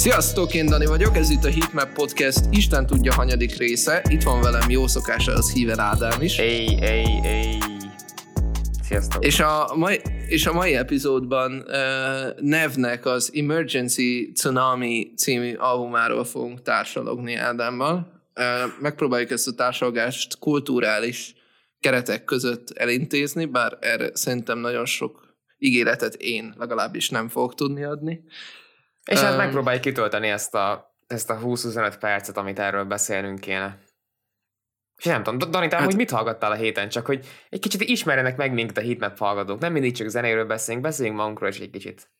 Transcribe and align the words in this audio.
Sziasztok, 0.00 0.54
én 0.54 0.66
Dani 0.66 0.86
vagyok, 0.86 1.16
ez 1.16 1.30
itt 1.30 1.44
a 1.44 1.50
Heatmap 1.50 1.92
Podcast 1.92 2.40
Isten 2.50 2.86
tudja 2.86 3.14
hanyadik 3.14 3.56
része. 3.56 4.02
Itt 4.08 4.22
van 4.22 4.40
velem 4.40 4.70
jó 4.70 4.86
szokása, 4.86 5.32
az 5.32 5.52
Híven 5.52 5.78
Ádám 5.78 6.22
is. 6.22 6.38
Ej, 6.38 6.78
ej, 6.80 7.04
ej. 7.22 7.58
Sziasztok. 8.82 9.24
És 9.24 9.40
a 9.40 9.74
mai, 9.76 10.00
és 10.28 10.46
a 10.46 10.52
mai 10.52 10.74
epizódban 10.74 11.52
uh, 11.52 12.40
Nevnek 12.40 13.06
az 13.06 13.30
Emergency 13.34 14.32
Tsunami 14.34 15.12
című 15.16 15.54
albumáról 15.54 16.24
fogunk 16.24 16.62
társalogni 16.62 17.34
Ádámmal. 17.34 18.22
Uh, 18.36 18.44
megpróbáljuk 18.80 19.30
ezt 19.30 19.48
a 19.48 19.54
társalgást 19.54 20.38
kulturális 20.38 21.34
keretek 21.80 22.24
között 22.24 22.70
elintézni, 22.70 23.44
bár 23.44 23.78
erre 23.80 24.10
szerintem 24.12 24.58
nagyon 24.58 24.86
sok 24.86 25.34
ígéretet 25.58 26.14
én 26.14 26.54
legalábbis 26.58 27.08
nem 27.08 27.28
fogok 27.28 27.54
tudni 27.54 27.84
adni. 27.84 28.20
És 29.10 29.20
hát 29.20 29.30
um, 29.30 29.36
megpróbáljuk 29.36 29.82
kitölteni 29.82 30.28
ezt 30.28 30.54
a, 30.54 30.94
ezt 31.06 31.30
a 31.30 31.38
20-25 31.38 31.94
percet, 32.00 32.36
amit 32.36 32.58
erről 32.58 32.84
beszélnünk 32.84 33.40
kéne. 33.40 33.78
És 34.96 35.04
nem 35.04 35.22
tudom, 35.22 35.50
Dani, 35.50 35.68
te 35.68 35.76
hát, 35.76 35.84
hogy 35.84 35.96
mit 35.96 36.10
hallgattál 36.10 36.50
a 36.50 36.54
héten? 36.54 36.88
Csak 36.88 37.06
hogy 37.06 37.26
egy 37.48 37.60
kicsit 37.60 37.80
ismerjenek 37.80 38.36
meg 38.36 38.52
minket 38.52 38.76
a 38.76 38.80
hitmap 38.80 39.18
hallgatók. 39.18 39.60
Nem 39.60 39.72
mindig 39.72 39.96
csak 39.96 40.08
zenéről 40.08 40.44
beszélünk, 40.44 40.84
beszéljünk 40.84 41.18
magunkról 41.18 41.48
is 41.48 41.58
egy 41.58 41.70
kicsit. 41.70 42.10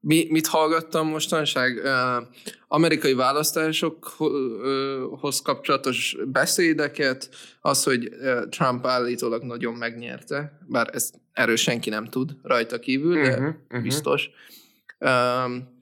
Mi, 0.00 0.26
mit 0.30 0.46
hallgattam 0.46 1.08
mostanság? 1.08 1.76
Uh, 1.76 2.22
amerikai 2.68 3.14
választásokhoz 3.14 5.42
kapcsolatos 5.42 6.16
beszédeket, 6.26 7.28
az, 7.60 7.82
hogy 7.82 8.08
uh, 8.08 8.48
Trump 8.48 8.86
állítólag 8.86 9.42
nagyon 9.42 9.74
megnyerte, 9.74 10.58
bár 10.68 10.90
ezt 10.92 11.14
erről 11.32 11.56
senki 11.56 11.90
nem 11.90 12.04
tud 12.04 12.30
rajta 12.42 12.78
kívül, 12.78 13.22
de 13.22 13.30
uh-huh, 13.30 13.46
uh-huh. 13.46 13.82
biztos. 13.82 14.30
Um, 15.04 15.80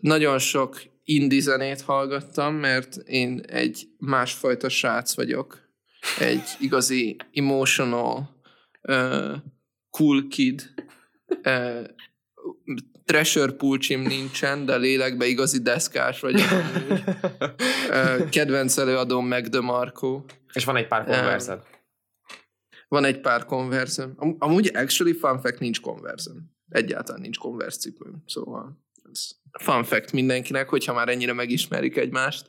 nagyon 0.00 0.38
sok 0.38 0.82
indie 1.04 1.40
zenét 1.40 1.80
hallgattam, 1.80 2.54
mert 2.54 2.96
én 2.96 3.40
egy 3.40 3.88
másfajta 3.98 4.68
srác 4.68 5.14
vagyok. 5.14 5.68
Egy 6.18 6.42
igazi 6.60 7.16
emotional, 7.32 8.42
uh, 8.82 9.34
cool 9.90 10.28
kid. 10.28 10.74
Uh, 11.44 11.84
Treasure 13.04 13.52
pulcsim 13.52 14.00
nincsen, 14.00 14.64
de 14.64 14.76
lélekbe 14.76 15.26
igazi 15.26 15.58
deszkás 15.58 16.20
vagyok. 16.20 16.48
uh, 17.88 18.28
kedvenc 18.28 18.76
előadóm 18.76 19.26
meg 19.26 19.48
de 19.48 19.60
Marco. 19.60 20.24
És 20.52 20.64
van 20.64 20.76
egy 20.76 20.86
pár 20.86 21.04
konverzed. 21.04 21.58
Uh, 21.58 21.64
van 22.88 23.04
egy 23.04 23.20
pár 23.20 23.44
konverzem. 23.44 24.12
Am- 24.16 24.36
amúgy 24.38 24.70
actually 24.74 25.12
fun 25.12 25.40
fact 25.40 25.58
nincs 25.58 25.80
konverzem. 25.80 26.55
Egyáltalán 26.68 27.20
nincs 27.20 27.38
konverz 27.38 27.78
cipőm, 27.78 28.22
szóval 28.26 28.84
ez 29.12 29.28
fun 29.58 29.84
fact 29.84 30.12
mindenkinek, 30.12 30.68
hogyha 30.68 30.92
már 30.92 31.08
ennyire 31.08 31.32
megismerik 31.32 31.96
egymást. 31.96 32.48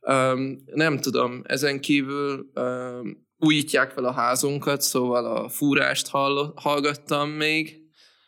Um, 0.00 0.62
nem 0.64 0.98
tudom, 0.98 1.42
ezen 1.44 1.80
kívül 1.80 2.50
um, 2.54 3.26
újítják 3.38 3.90
fel 3.90 4.04
a 4.04 4.12
házunkat, 4.12 4.80
szóval 4.80 5.24
a 5.24 5.48
fúrást 5.48 6.08
hall- 6.08 6.52
hallgattam 6.56 7.30
még. 7.30 7.86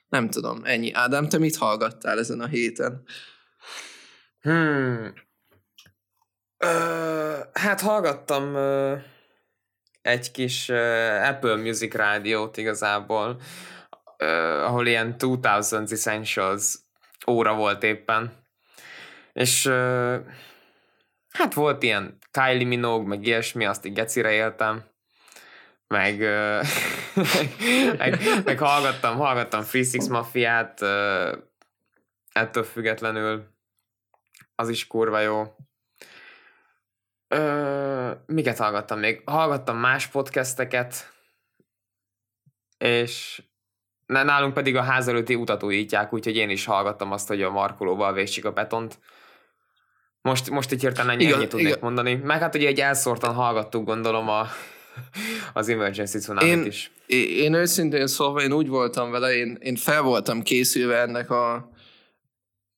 Nem 0.08 0.30
tudom, 0.30 0.60
ennyi. 0.64 0.92
Ádám, 0.92 1.28
te 1.28 1.38
mit 1.38 1.56
hallgattál 1.56 2.18
ezen 2.18 2.40
a 2.40 2.46
héten? 2.46 3.02
Hmm. 4.40 5.12
Uh, 6.64 7.38
hát 7.52 7.80
hallgattam 7.80 8.54
uh, 8.54 8.98
egy 10.02 10.30
kis 10.30 10.68
uh, 10.68 11.28
Apple 11.28 11.56
Music 11.56 11.94
rádiót 11.94 12.56
igazából, 12.56 13.40
uh, 14.20 14.64
ahol 14.64 14.86
ilyen 14.86 15.16
2000 15.18 15.82
Essentials 15.90 16.74
óra 17.26 17.54
volt 17.54 17.82
éppen. 17.82 18.32
És 19.32 19.64
uh, 19.64 20.16
hát 21.30 21.54
volt 21.54 21.82
ilyen 21.82 22.18
Kylie 22.30 22.66
Minogue, 22.66 23.08
meg 23.08 23.26
ilyesmi, 23.26 23.64
azt 23.64 23.84
így 23.84 23.92
gecire 23.92 24.30
éltem. 24.30 24.84
Meg, 25.86 26.20
uh, 26.20 26.66
meg, 27.98 28.18
meg, 28.44 28.58
hallgattam, 28.58 29.16
hallgattam 29.16 29.62
Free 29.62 29.84
Six 29.84 30.06
Mafiát, 30.06 30.80
uh, 30.80 31.32
ettől 32.32 32.64
függetlenül 32.64 33.58
az 34.54 34.68
is 34.68 34.86
kurva 34.86 35.20
jó. 35.20 35.54
Ö, 37.28 38.10
miket 38.26 38.58
hallgattam 38.58 38.98
még? 38.98 39.22
Hallgattam 39.24 39.76
más 39.76 40.06
podcasteket, 40.06 41.12
és 42.78 43.42
nálunk 44.10 44.54
pedig 44.54 44.76
a 44.76 44.82
ház 44.82 45.08
előtti 45.08 45.34
utat 45.34 45.62
újítják, 45.62 46.12
úgyhogy 46.12 46.36
én 46.36 46.50
is 46.50 46.64
hallgattam 46.64 47.12
azt, 47.12 47.28
hogy 47.28 47.42
a 47.42 47.50
markolóval 47.50 48.12
vésik 48.12 48.44
a 48.44 48.52
betont. 48.52 48.98
Most, 50.22 50.50
most 50.50 50.72
így 50.72 50.80
hirtelen 50.80 51.10
ennyi, 51.10 51.32
ennyit 51.32 51.48
tudnék 51.48 51.68
igen. 51.68 51.78
mondani. 51.82 52.14
Meg 52.14 52.40
hát 52.40 52.54
ugye 52.54 52.68
egy 52.68 52.80
elszórtan 52.80 53.34
hallgattuk, 53.34 53.84
gondolom, 53.84 54.28
a, 54.28 54.46
az 55.52 55.68
Emergency 55.68 56.18
tsunami 56.18 56.66
is. 56.66 56.90
Én, 57.06 57.28
én 57.28 57.54
őszintén 57.54 58.06
szóval 58.06 58.42
én 58.42 58.52
úgy 58.52 58.68
voltam 58.68 59.10
vele, 59.10 59.34
én, 59.34 59.58
én 59.60 59.76
fel 59.76 60.02
voltam 60.02 60.42
készülve 60.42 60.96
ennek 61.00 61.30
a 61.30 61.70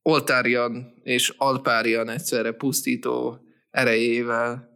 oltárian 0.02 0.94
és 1.02 1.34
alpárian 1.36 2.08
egyszerre 2.08 2.52
pusztító 2.52 3.40
erejével, 3.70 4.71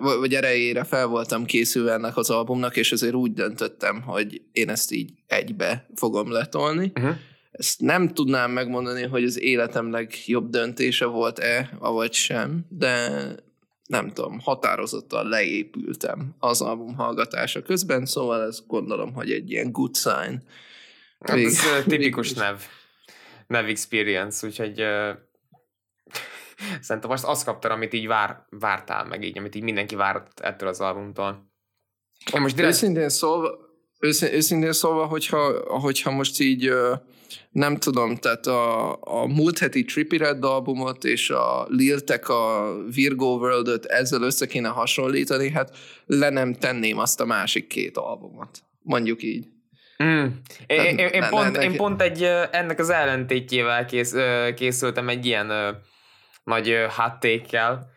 vagy 0.00 0.34
erejére 0.34 0.84
fel 0.84 1.06
voltam 1.06 1.44
készülve 1.44 1.92
ennek 1.92 2.16
az 2.16 2.30
albumnak, 2.30 2.76
és 2.76 2.92
azért 2.92 3.14
úgy 3.14 3.32
döntöttem, 3.32 4.02
hogy 4.02 4.42
én 4.52 4.68
ezt 4.68 4.92
így 4.92 5.12
egybe 5.26 5.86
fogom 5.94 6.30
letolni. 6.30 6.92
Uh-huh. 6.94 7.16
Ezt 7.50 7.80
nem 7.80 8.08
tudnám 8.08 8.50
megmondani, 8.50 9.02
hogy 9.02 9.24
az 9.24 9.40
életem 9.40 9.90
legjobb 9.90 10.50
döntése 10.50 11.04
volt-e, 11.04 11.70
avagy 11.78 12.12
sem, 12.12 12.66
de 12.68 13.10
nem 13.86 14.12
tudom, 14.12 14.38
határozottan 14.40 15.28
leépültem 15.28 16.34
az 16.38 16.60
album 16.60 16.94
hallgatása 16.94 17.62
közben, 17.62 18.06
szóval 18.06 18.42
ezt 18.42 18.66
gondolom, 18.66 19.12
hogy 19.12 19.30
egy 19.30 19.50
ilyen 19.50 19.72
good 19.72 19.96
sign. 19.96 20.42
Hát 21.20 21.36
ez 21.38 21.58
tipikus 21.86 22.32
nev, 22.32 22.56
nev 23.46 23.68
experience, 23.68 24.46
úgyhogy 24.46 24.82
Szerintem 26.80 27.10
most 27.10 27.24
azt 27.24 27.44
kaptad, 27.44 27.70
amit 27.70 27.92
így 27.92 28.06
vár, 28.06 28.46
vártál 28.50 29.04
meg 29.04 29.22
így, 29.22 29.38
amit 29.38 29.54
így 29.54 29.62
mindenki 29.62 29.94
várt 29.94 30.40
ettől 30.40 30.68
az 30.68 30.80
albumtól. 30.80 31.52
Én 32.34 32.40
most 32.40 32.54
direkt... 32.54 32.74
Őszintén 32.74 33.08
szólva, 33.08 33.58
őszintén, 33.98 34.72
szólva 34.72 35.06
hogyha, 35.06 35.78
hogyha 35.80 36.10
most 36.10 36.40
így 36.40 36.72
nem 37.50 37.76
tudom, 37.76 38.16
tehát 38.16 38.46
a, 38.46 38.92
a 39.00 39.26
múlt 39.26 39.58
heti 39.58 39.84
Trippy 39.84 40.16
Red 40.16 40.44
albumot 40.44 41.04
és 41.04 41.30
a 41.30 41.66
Lil 41.68 42.00
Tech 42.00 42.30
a 42.30 42.74
Virgo 42.94 43.26
World-öt 43.26 43.84
ezzel 43.84 44.22
össze 44.22 44.46
kéne 44.46 44.68
hasonlítani, 44.68 45.50
hát 45.50 45.76
le 46.06 46.30
nem 46.30 46.54
tenném 46.54 46.98
azt 46.98 47.20
a 47.20 47.24
másik 47.24 47.66
két 47.66 47.96
albumot. 47.96 48.62
Mondjuk 48.82 49.22
így. 49.22 49.46
Mm. 50.04 50.26
Én, 50.66 50.80
én, 50.80 50.98
én, 50.98 51.20
ne, 51.20 51.28
pont, 51.28 51.56
ne, 51.56 51.62
én 51.62 51.76
pont 51.76 52.02
egy 52.02 52.22
ennek 52.50 52.78
az 52.78 52.90
ellentétjével 52.90 53.84
kész, 53.84 54.14
készültem 54.54 55.08
egy 55.08 55.26
ilyen 55.26 55.52
nagy 56.44 56.86
háttékkel, 56.96 57.90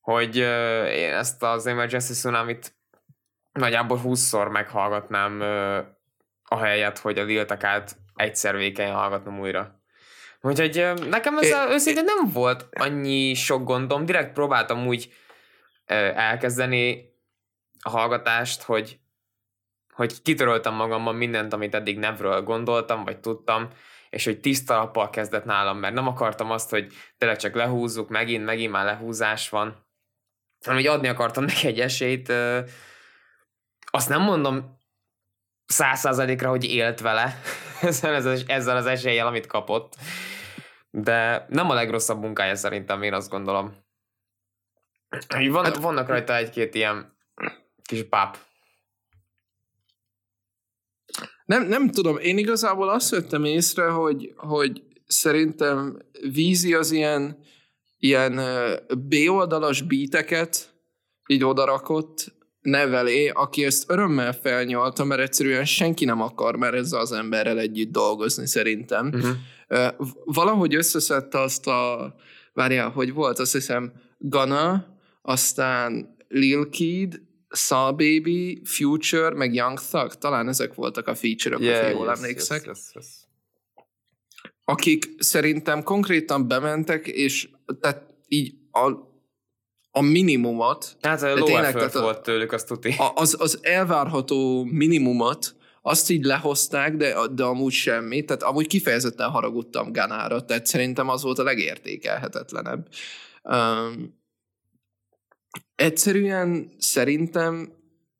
hogy 0.00 0.36
én 0.86 1.12
ezt 1.12 1.42
az 1.42 1.66
Emergency 1.66 2.12
Tsunami-t 2.12 2.74
nagyjából 3.52 4.00
20-szor 4.04 4.50
meghallgatnám 4.50 5.40
a 6.42 6.58
helyet, 6.58 6.98
hogy 6.98 7.18
a 7.18 7.24
Liltakát 7.24 7.96
egyszer 8.14 8.56
vékeny 8.56 8.92
hallgatnom 8.92 9.40
újra. 9.40 9.80
Úgyhogy 10.40 10.92
nekem 11.08 11.38
ez 11.38 11.46
é, 11.46 11.54
őszintén 11.68 12.04
nem 12.04 12.30
volt 12.32 12.68
annyi 12.70 13.34
sok 13.34 13.64
gondom, 13.64 14.04
direkt 14.04 14.32
próbáltam 14.32 14.86
úgy 14.86 15.12
elkezdeni 16.14 17.10
a 17.80 17.90
hallgatást, 17.90 18.62
hogy, 18.62 18.98
hogy 19.94 20.22
kitöröltem 20.22 20.74
magamban 20.74 21.14
mindent, 21.14 21.52
amit 21.52 21.74
eddig 21.74 21.98
nevről 21.98 22.42
gondoltam, 22.42 23.04
vagy 23.04 23.20
tudtam, 23.20 23.68
és 24.12 24.24
hogy 24.24 24.40
tiszta 24.40 24.76
lappal 24.76 25.10
kezdett 25.10 25.44
nálam, 25.44 25.78
mert 25.78 25.94
nem 25.94 26.06
akartam 26.06 26.50
azt, 26.50 26.70
hogy 26.70 26.92
tényleg 27.18 27.38
csak 27.38 27.54
lehúzzuk, 27.54 28.08
megint, 28.08 28.44
megint 28.44 28.72
már 28.72 28.84
lehúzás 28.84 29.48
van, 29.48 29.86
hanem 30.64 30.80
hogy 30.80 30.88
adni 30.88 31.08
akartam 31.08 31.44
neki 31.52 31.66
egy 31.66 31.80
esélyt. 31.80 32.32
Azt 33.90 34.08
nem 34.08 34.22
mondom 34.22 34.78
száz 35.66 35.98
százalékra, 35.98 36.48
hogy 36.48 36.64
élt 36.64 37.00
vele 37.00 37.40
ezzel 38.46 38.76
az 38.76 38.86
eséllyel, 38.86 39.26
amit 39.26 39.46
kapott, 39.46 39.96
de 40.90 41.46
nem 41.48 41.70
a 41.70 41.74
legrosszabb 41.74 42.20
munkája 42.20 42.54
szerintem, 42.54 43.02
én 43.02 43.14
azt 43.14 43.30
gondolom. 43.30 43.76
Van, 45.28 45.64
hát, 45.64 45.76
vannak 45.76 46.08
rajta 46.08 46.36
egy-két 46.36 46.74
ilyen 46.74 47.16
kis 47.82 48.08
pap 48.08 48.38
nem, 51.44 51.66
nem 51.66 51.90
tudom, 51.90 52.16
én 52.16 52.38
igazából 52.38 52.88
azt 52.88 53.10
vettem 53.10 53.44
észre, 53.44 53.84
hogy, 53.84 54.32
hogy 54.36 54.82
szerintem 55.06 55.98
vízi 56.32 56.74
az 56.74 56.90
ilyen, 56.90 57.38
ilyen 57.98 58.40
B-oldalas 58.98 59.82
bíteket 59.82 60.74
így 61.26 61.44
odarakott 61.44 62.34
nevelé, 62.60 63.28
aki 63.28 63.64
ezt 63.64 63.90
örömmel 63.90 64.32
felnyalta, 64.32 65.04
mert 65.04 65.20
egyszerűen 65.20 65.64
senki 65.64 66.04
nem 66.04 66.20
akar 66.20 66.56
már 66.56 66.74
ezzel 66.74 67.00
az 67.00 67.12
emberrel 67.12 67.58
együtt 67.58 67.92
dolgozni 67.92 68.46
szerintem. 68.46 69.06
Uh-huh. 69.06 69.36
Valahogy 70.24 70.74
összeszedte 70.74 71.40
azt 71.40 71.66
a, 71.66 72.14
várjál, 72.52 72.90
hogy 72.90 73.12
volt, 73.12 73.38
azt 73.38 73.52
hiszem 73.52 73.92
Gana, 74.18 74.86
aztán 75.22 76.16
Lil 76.28 76.68
Kid, 76.68 77.20
Saw 77.52 77.90
Baby, 77.90 78.60
Future, 78.64 79.30
meg 79.34 79.54
Young 79.54 79.78
Thug, 79.78 80.14
talán 80.14 80.48
ezek 80.48 80.74
voltak 80.74 81.06
a 81.06 81.14
feature-ök, 81.14 81.60
yeah, 81.60 81.90
jól 81.90 82.06
yes, 82.06 82.18
emlékszek. 82.18 82.64
Yes, 82.66 82.78
yes, 82.78 82.94
yes. 82.94 83.06
Akik 84.64 85.08
szerintem 85.18 85.82
konkrétan 85.82 86.48
bementek, 86.48 87.06
és 87.06 87.48
tehát 87.80 88.02
így 88.28 88.54
a, 88.70 88.92
a 89.90 90.00
minimumot. 90.00 90.96
Hát 91.00 91.22
a 91.22 91.34
low 91.34 91.56
effort 91.56 91.92
volt 91.92 92.22
tőlük, 92.22 92.52
azt 92.52 92.66
tuti. 92.66 92.94
Az, 93.14 93.36
az 93.38 93.58
elvárható 93.62 94.64
minimumot, 94.64 95.56
azt 95.82 96.10
így 96.10 96.24
lehozták, 96.24 96.96
de, 96.96 97.14
de 97.32 97.44
amúgy 97.44 97.72
semmi. 97.72 98.24
Tehát 98.24 98.42
amúgy 98.42 98.66
kifejezetten 98.66 99.30
haragudtam 99.30 99.92
Ganára, 99.92 100.44
tehát 100.44 100.66
szerintem 100.66 101.08
az 101.08 101.22
volt 101.22 101.38
a 101.38 101.42
legértékelhetetlenebb. 101.42 102.88
Um, 103.42 104.20
egyszerűen 105.74 106.72
szerintem 106.78 107.72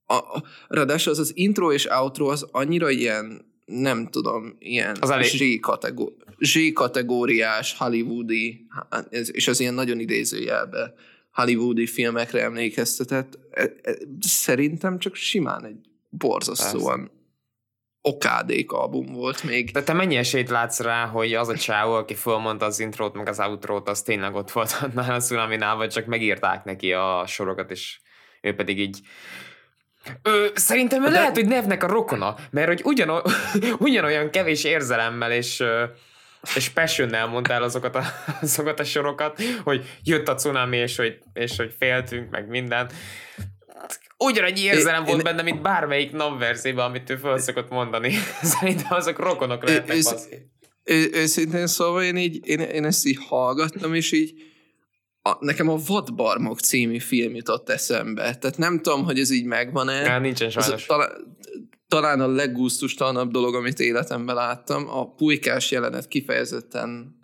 a, 0.07 0.15
a, 0.15 0.43
ráadásul 0.69 1.13
az 1.13 1.19
az 1.19 1.33
intro 1.35 1.73
és 1.73 1.87
outro 1.87 2.27
az 2.27 2.47
annyira 2.51 2.91
ilyen, 2.91 3.45
nem 3.65 4.07
tudom, 4.07 4.57
ilyen 4.59 4.97
az 5.01 5.11
elég... 5.11 5.59
Z-kategó- 5.59 6.17
Z-kategóriás, 6.39 7.75
hollywoodi, 7.79 8.67
és 9.11 9.49
az 9.49 9.61
ilyen 9.61 9.75
nagyon 9.75 10.01
idézőjelbe 10.01 10.95
hollywoodi 11.33 11.87
filmekre 11.87 12.43
emlékeztetett. 12.43 13.39
E, 13.51 13.73
e, 13.83 13.97
szerintem 14.21 14.99
csak 14.99 15.15
simán 15.15 15.65
egy 15.65 15.89
borzasztóan 16.09 17.11
okádék 18.03 18.73
album 18.73 19.07
volt 19.07 19.43
még. 19.43 19.71
De 19.71 19.83
te 19.83 19.93
mennyi 19.93 20.17
esélyt 20.17 20.51
látsz 20.51 20.81
rá, 20.81 21.07
hogy 21.07 21.35
az 21.35 21.49
a 21.49 21.57
csávó, 21.57 21.93
aki 21.93 22.15
fölmondta 22.15 22.65
az 22.65 22.81
intrót, 22.81 23.15
meg 23.15 23.29
az 23.29 23.41
outrót, 23.41 23.89
az 23.89 24.03
tényleg 24.03 24.35
ott 24.35 24.51
volt 24.51 24.79
annál 24.83 25.15
a 25.15 25.21
tsunami 25.21 25.59
vagy 25.77 25.91
csak 25.91 26.07
megírták 26.07 26.65
neki 26.65 26.93
a 26.93 27.25
sorokat, 27.27 27.71
és 27.71 28.01
ő 28.41 28.55
pedig 28.55 28.79
így 28.79 29.01
Ö, 30.23 30.47
szerintem 30.55 31.03
De... 31.03 31.11
lehet, 31.11 31.35
hogy 31.35 31.47
nevnek 31.47 31.83
a 31.83 31.87
rokona, 31.87 32.37
mert 32.51 32.67
hogy 32.67 32.81
ugyano, 32.85 33.21
ugyanolyan 33.79 34.31
kevés 34.31 34.65
érzelemmel 34.65 35.33
és, 35.33 35.63
és 36.55 36.69
passionnel 36.69 37.27
mondtál 37.27 37.63
azokat 37.63 37.97
a, 37.97 38.03
azokat 38.43 38.81
a 38.81 38.85
sorokat, 38.85 39.43
hogy 39.63 39.99
jött 40.03 40.29
a 40.29 40.35
cunami, 40.35 40.77
és 40.77 40.97
hogy, 40.97 41.19
és 41.33 41.57
hogy 41.57 41.75
féltünk, 41.79 42.31
meg 42.31 42.49
minden 42.49 42.91
ugyanannyi 44.25 44.61
érzelem 44.61 45.05
volt 45.05 45.23
benne, 45.23 45.43
mint 45.43 45.63
bármelyik 45.63 46.13
napverzében, 46.13 46.85
amit 46.85 47.11
ő 47.11 47.17
fel 47.17 47.39
szokott 47.39 47.71
mondani. 47.71 48.13
Szerintem 48.43 48.97
azok 48.97 49.19
rokonok 49.19 49.67
lehetnek 49.67 49.97
ő, 50.85 51.11
Őszintén 51.13 51.67
szóval 51.67 52.03
én, 52.03 52.17
így, 52.17 52.41
én, 52.49 52.61
én 52.61 52.85
ezt 52.85 53.07
így 53.07 53.19
hallgattam, 53.29 53.95
és 53.95 54.13
így 54.13 54.35
a, 55.23 55.45
nekem 55.45 55.69
a 55.69 55.79
Vadbarmok 55.87 56.61
című 56.61 56.99
film 56.99 57.35
jutott 57.35 57.69
eszembe. 57.69 58.23
Tehát 58.23 58.59
nem 58.59 58.81
tudom, 58.81 59.05
hogy 59.05 59.19
ez 59.19 59.31
így 59.31 59.45
megvan-e. 59.45 60.01
Ja, 60.01 60.19
nincsen 60.19 60.51
sajnos. 60.51 60.87
talán, 60.87 61.37
talán 61.89 62.21
a 62.21 62.27
leggusztustalanabb 62.27 63.31
dolog, 63.31 63.55
amit 63.55 63.81
életemben 63.81 64.35
láttam. 64.35 64.89
A 64.89 65.15
pulykás 65.15 65.71
jelenet 65.71 66.09
kifejezetten 66.09 67.21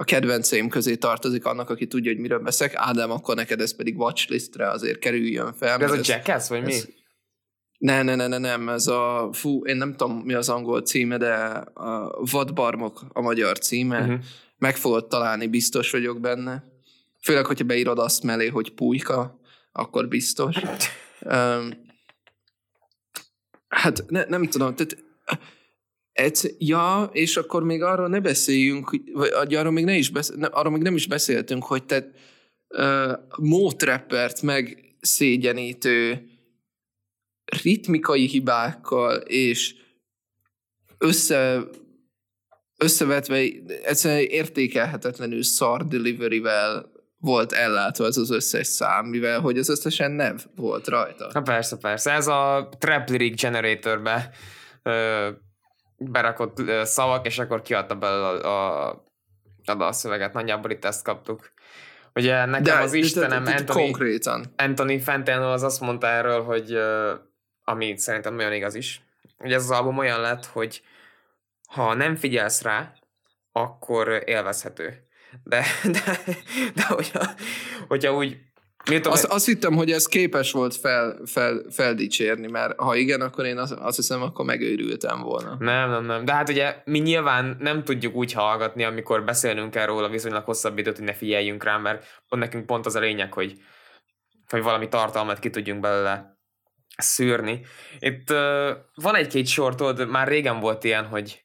a 0.00 0.04
kedvenceim 0.04 0.68
közé 0.68 0.96
tartozik 0.96 1.44
annak, 1.44 1.70
aki 1.70 1.86
tudja, 1.86 2.12
hogy 2.12 2.20
miről 2.20 2.38
beszek. 2.38 2.72
Ádám, 2.74 3.10
akkor 3.10 3.34
neked 3.34 3.60
ez 3.60 3.76
pedig 3.76 3.98
watchlistre 3.98 4.70
azért 4.70 4.98
kerüljön 4.98 5.52
fel. 5.52 5.78
De 5.78 5.84
ez 5.84 5.90
a 5.90 6.00
Jackass, 6.02 6.48
vagy 6.48 6.58
ez, 6.58 6.84
mi? 6.84 6.92
Ne, 7.78 8.02
ne, 8.02 8.14
ne, 8.14 8.26
ne, 8.26 8.38
nem, 8.38 8.68
ez 8.68 8.86
a, 8.86 9.28
fú, 9.32 9.64
én 9.64 9.76
nem 9.76 9.96
tudom, 9.96 10.16
mi 10.16 10.34
az 10.34 10.48
angol 10.48 10.82
címe, 10.82 11.16
de 11.16 11.34
a 11.74 12.24
Vadbarmok 12.30 13.04
a 13.08 13.20
magyar 13.20 13.58
címe. 13.58 14.00
Uh-huh. 14.00 14.18
Meg 14.58 14.76
fogod 14.76 15.08
találni, 15.08 15.46
biztos 15.46 15.90
vagyok 15.90 16.20
benne. 16.20 16.64
Főleg, 17.22 17.46
hogyha 17.46 17.64
beírod 17.64 17.98
azt 17.98 18.22
mellé, 18.22 18.48
hogy 18.48 18.74
pulyka, 18.74 19.40
akkor 19.72 20.08
biztos. 20.08 20.56
um, 21.20 21.70
hát 23.68 24.04
ne, 24.08 24.24
nem 24.24 24.46
tudom, 24.46 24.74
tehát 24.74 25.04
Egyszer, 26.18 26.50
ja, 26.58 27.10
és 27.12 27.36
akkor 27.36 27.62
még 27.62 27.82
arról 27.82 28.08
ne 28.08 28.20
beszéljünk, 28.20 29.00
vagy 29.12 29.54
arról 29.54 29.72
még, 29.72 29.84
ne 29.84 29.96
is 29.96 30.10
beszél, 30.10 30.44
arról 30.44 30.72
még 30.72 30.82
nem 30.82 30.94
is 30.94 31.06
beszéltünk, 31.06 31.64
hogy 31.64 31.84
te 31.84 32.10
uh, 32.68 33.12
mótreppert 33.36 34.42
meg 34.42 34.94
szégyenítő 35.00 36.28
ritmikai 37.62 38.26
hibákkal 38.26 39.16
és 39.16 39.74
össze, 40.98 41.64
összevetve 42.76 43.36
egyszerűen 43.82 44.24
értékelhetetlenül 44.24 45.42
szar 45.42 45.86
deliveryvel 45.86 46.92
volt 47.18 47.52
ellátva 47.52 48.06
ez 48.06 48.16
az 48.16 48.30
összes 48.30 48.66
szám, 48.66 49.06
mivel 49.06 49.40
hogy 49.40 49.58
az 49.58 49.68
összesen 49.68 50.10
nev 50.10 50.44
volt 50.56 50.88
rajta. 50.88 51.30
Ha 51.32 51.42
persze, 51.42 51.76
persze. 51.76 52.12
Ez 52.12 52.26
a 52.26 52.68
Trap 52.78 53.08
Lyric 53.08 53.40
Generatorbe 53.40 54.30
berakott 55.98 56.62
szavak, 56.82 57.26
és 57.26 57.38
akkor 57.38 57.62
kiadta 57.62 57.94
belőle 57.94 58.28
a, 58.28 58.88
a, 59.64 59.78
a 59.78 59.92
szöveget. 59.92 60.32
Nagyjából 60.32 60.70
itt 60.70 60.84
ezt 60.84 61.04
kaptuk. 61.04 61.52
Ugye 62.14 62.44
nekem 62.44 62.62
de, 62.62 62.78
az 62.78 62.92
Istenem 62.92 63.44
de, 63.44 63.50
de, 63.50 63.56
de, 63.56 63.56
Anthony, 63.56 63.82
konkrétan. 63.82 64.54
Anthony 64.56 65.00
Fantano 65.00 65.52
az 65.52 65.62
azt 65.62 65.80
mondta 65.80 66.06
erről, 66.06 66.42
hogy 66.42 66.78
ami 67.64 67.96
szerintem 67.96 68.34
nagyon 68.34 68.52
igaz 68.52 68.74
is, 68.74 69.02
hogy 69.38 69.52
ez 69.52 69.62
az 69.62 69.70
album 69.70 69.98
olyan 69.98 70.20
lett, 70.20 70.46
hogy 70.46 70.82
ha 71.68 71.94
nem 71.94 72.16
figyelsz 72.16 72.62
rá, 72.62 72.92
akkor 73.52 74.22
élvezhető. 74.26 75.06
De, 75.44 75.64
de, 75.84 76.18
de 76.74 76.86
hogyha, 76.86 77.24
hogyha 77.88 78.14
úgy 78.14 78.47
tudom, 78.96 79.12
azt, 79.12 79.24
azt 79.24 79.46
hittem, 79.46 79.74
hogy 79.74 79.90
ez 79.90 80.06
képes 80.06 80.52
volt 80.52 80.76
fel, 80.76 81.18
fel, 81.26 81.62
feldicsérni, 81.70 82.46
mert 82.46 82.80
ha 82.80 82.94
igen, 82.94 83.20
akkor 83.20 83.44
én 83.44 83.58
azt, 83.58 83.72
azt 83.72 83.96
hiszem, 83.96 84.22
akkor 84.22 84.44
megőrültem 84.44 85.22
volna. 85.22 85.56
Nem, 85.58 85.90
nem, 85.90 86.04
nem. 86.04 86.24
De 86.24 86.32
hát 86.32 86.48
ugye 86.48 86.76
mi 86.84 86.98
nyilván 86.98 87.56
nem 87.60 87.84
tudjuk 87.84 88.14
úgy 88.14 88.32
hallgatni, 88.32 88.84
amikor 88.84 89.24
beszélnünk 89.24 89.70
kell 89.70 89.86
róla 89.86 90.08
viszonylag 90.08 90.44
hosszabb 90.44 90.78
időt, 90.78 90.96
hogy 90.96 91.04
ne 91.04 91.14
figyeljünk 91.14 91.64
rá, 91.64 91.76
mert 91.76 92.04
pont 92.28 92.42
nekünk 92.42 92.66
pont 92.66 92.86
az 92.86 92.94
a 92.94 93.00
lényeg, 93.00 93.32
hogy, 93.32 93.60
hogy 94.48 94.62
valami 94.62 94.88
tartalmat 94.88 95.38
ki 95.38 95.50
tudjunk 95.50 95.80
belőle 95.80 96.38
szűrni. 96.96 97.60
Itt 97.98 98.30
uh, 98.30 98.70
van 98.94 99.16
egy-két 99.16 99.46
sortod, 99.46 100.08
már 100.08 100.28
régen 100.28 100.60
volt 100.60 100.84
ilyen, 100.84 101.04
hogy, 101.04 101.44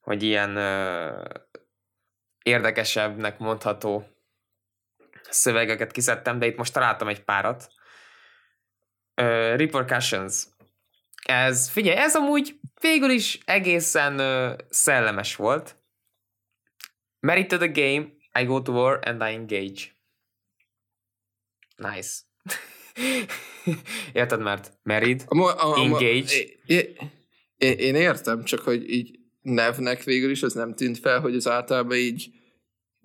hogy 0.00 0.22
ilyen 0.22 0.56
uh, 0.56 1.24
érdekesebbnek 2.42 3.38
mondható 3.38 4.11
szövegeket 5.32 5.92
kiszedtem, 5.92 6.38
de 6.38 6.46
itt 6.46 6.56
most 6.56 6.72
találtam 6.72 7.08
egy 7.08 7.24
párat. 7.24 7.72
Uh, 9.16 9.56
repercussions. 9.56 10.46
Ez, 11.22 11.70
figyelj, 11.70 11.96
ez 11.96 12.16
amúgy 12.16 12.60
végül 12.80 13.10
is 13.10 13.38
egészen 13.44 14.20
uh, 14.20 14.58
szellemes 14.68 15.36
volt. 15.36 15.76
Married 17.20 17.46
to 17.46 17.56
the 17.56 17.66
game, 17.66 18.06
I 18.40 18.44
go 18.44 18.62
to 18.62 18.72
war 18.72 18.98
and 19.02 19.22
I 19.22 19.34
engage. 19.34 19.80
Nice. 21.76 22.10
Érted, 24.12 24.40
mert 24.40 24.78
married, 24.82 25.24
a, 25.26 25.38
a, 25.38 25.72
a, 25.72 25.78
engage. 25.78 26.34
én 27.56 27.94
értem, 27.94 28.44
csak 28.44 28.60
hogy 28.60 28.90
így 28.90 29.18
nevnek 29.42 30.02
végül 30.02 30.30
is 30.30 30.42
az 30.42 30.52
nem 30.52 30.74
tűnt 30.74 30.98
fel, 30.98 31.20
hogy 31.20 31.36
az 31.36 31.48
általában 31.48 31.96
így 31.96 32.30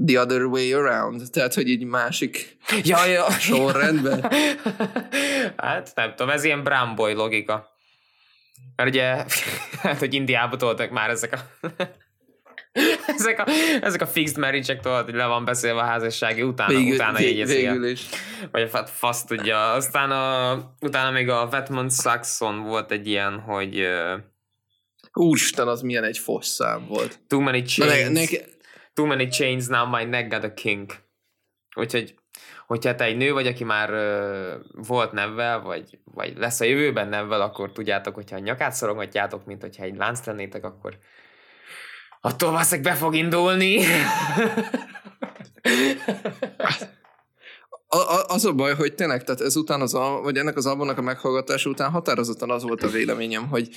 the 0.06 0.20
other 0.20 0.44
way 0.44 0.74
around, 0.74 1.22
tehát 1.32 1.54
hogy 1.54 1.70
így 1.70 1.84
másik 1.84 2.58
ja, 2.84 3.06
ja. 3.06 3.30
sorrendben. 3.30 4.22
hát 5.58 5.92
nem 5.96 6.10
tudom, 6.16 6.30
ez 6.30 6.44
ilyen 6.44 6.64
brown 6.64 6.96
boy 6.96 7.14
logika. 7.14 7.76
Mert 8.76 8.90
ugye, 8.90 9.26
hát 9.82 10.00
hogy 10.00 10.14
Indiába 10.14 10.56
toltak 10.56 10.90
már 10.90 11.10
ezek 11.10 11.34
a 11.34 11.68
ezek 13.18 13.40
a, 13.40 13.46
ezek 13.82 14.02
a 14.02 14.08
fixed 14.08 14.38
marriage-ek 14.38 14.82
tudod, 14.82 15.06
hogy 15.06 15.14
le 15.14 15.26
van 15.26 15.46
beszélve 15.46 15.82
a 15.82 15.86
házassági, 15.86 16.42
utána, 16.42 16.74
végül, 16.74 16.94
utána 16.94 17.20
jegyezi. 17.20 17.56
Végül 17.56 17.86
is. 17.86 18.06
Vagy 18.52 18.70
a 18.74 18.86
fasz 18.86 19.24
tudja. 19.24 19.72
Aztán 19.72 20.12
a, 20.12 20.60
utána 20.82 21.12
még 21.12 21.30
a 21.30 21.48
Vetman 21.50 21.90
Saxon 21.90 22.64
volt 22.64 22.92
egy 22.92 23.08
ilyen, 23.08 23.40
hogy 23.40 23.88
Úristen, 25.14 25.68
az 25.68 25.82
milyen 25.82 26.04
egy 26.04 26.18
fosszám 26.18 26.86
volt. 26.88 27.20
Too 27.28 27.40
many 27.40 27.66
chains. 27.66 28.04
Ne, 28.04 28.10
ne, 28.10 28.26
too 28.98 29.06
many 29.06 29.30
chains, 29.30 29.68
now 29.68 29.86
my 29.86 30.04
neck 30.04 30.30
got 30.30 30.44
a 30.44 30.54
king. 30.54 30.92
Úgyhogy, 31.76 32.16
hogyha 32.68 32.96
te 32.96 33.04
egy 33.04 33.18
nő 33.18 33.34
vagy, 33.34 33.48
aki 33.48 33.64
már 33.64 33.94
uh, 33.94 34.54
volt 34.88 35.12
nevvel, 35.12 35.62
vagy, 35.62 36.00
vagy 36.04 36.38
lesz 36.38 36.60
a 36.60 36.66
jövőben 36.66 37.08
nevvel, 37.08 37.42
akkor 37.42 37.72
tudjátok, 37.72 38.16
hogyha 38.16 38.36
a 38.36 38.40
nyakát 38.40 38.74
szorongatjátok, 38.74 39.46
mint 39.46 39.62
hogyha 39.62 39.84
egy 39.84 39.96
lánc 39.96 40.26
lennétek, 40.26 40.64
akkor 40.64 40.98
attól 42.22 42.52
valószínűleg 42.52 42.94
be 42.94 43.00
fog 43.00 43.16
indulni. 43.16 43.80
a, 47.88 48.24
az 48.28 48.46
a 48.46 48.54
baj, 48.54 48.76
hogy 48.76 48.96
tényleg, 48.96 49.24
tehát 49.24 49.42
ezután 49.42 49.82
az, 49.82 49.94
a, 49.94 50.20
vagy 50.24 50.38
ennek 50.38 50.58
az 50.58 50.66
albumnak 50.66 50.98
a 50.98 51.02
meghallgatása 51.02 51.70
után 51.70 51.92
határozottan 51.92 52.52
az 52.52 52.64
volt 52.64 52.84
a 52.84 52.88
véleményem, 52.90 53.48
hogy 53.48 53.70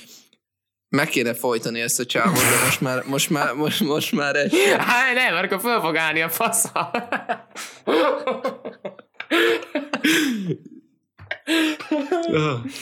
meg 0.91 1.07
kéne 1.07 1.33
folytani 1.33 1.81
ezt 1.81 1.99
a 1.99 2.05
csávot, 2.05 2.35
de 2.35 2.63
most 2.65 2.81
már, 2.81 3.03
most 3.05 3.29
már, 3.29 3.53
most, 3.53 3.79
most 3.79 4.11
már 4.11 4.35
egy... 4.35 4.53
Hát 4.77 5.13
nem, 5.13 5.33
mert 5.33 5.51
akkor 5.51 5.59
föl 5.59 5.81
fog 5.81 5.95
állni 5.97 6.21
a 6.21 6.29
fasza. 6.29 6.91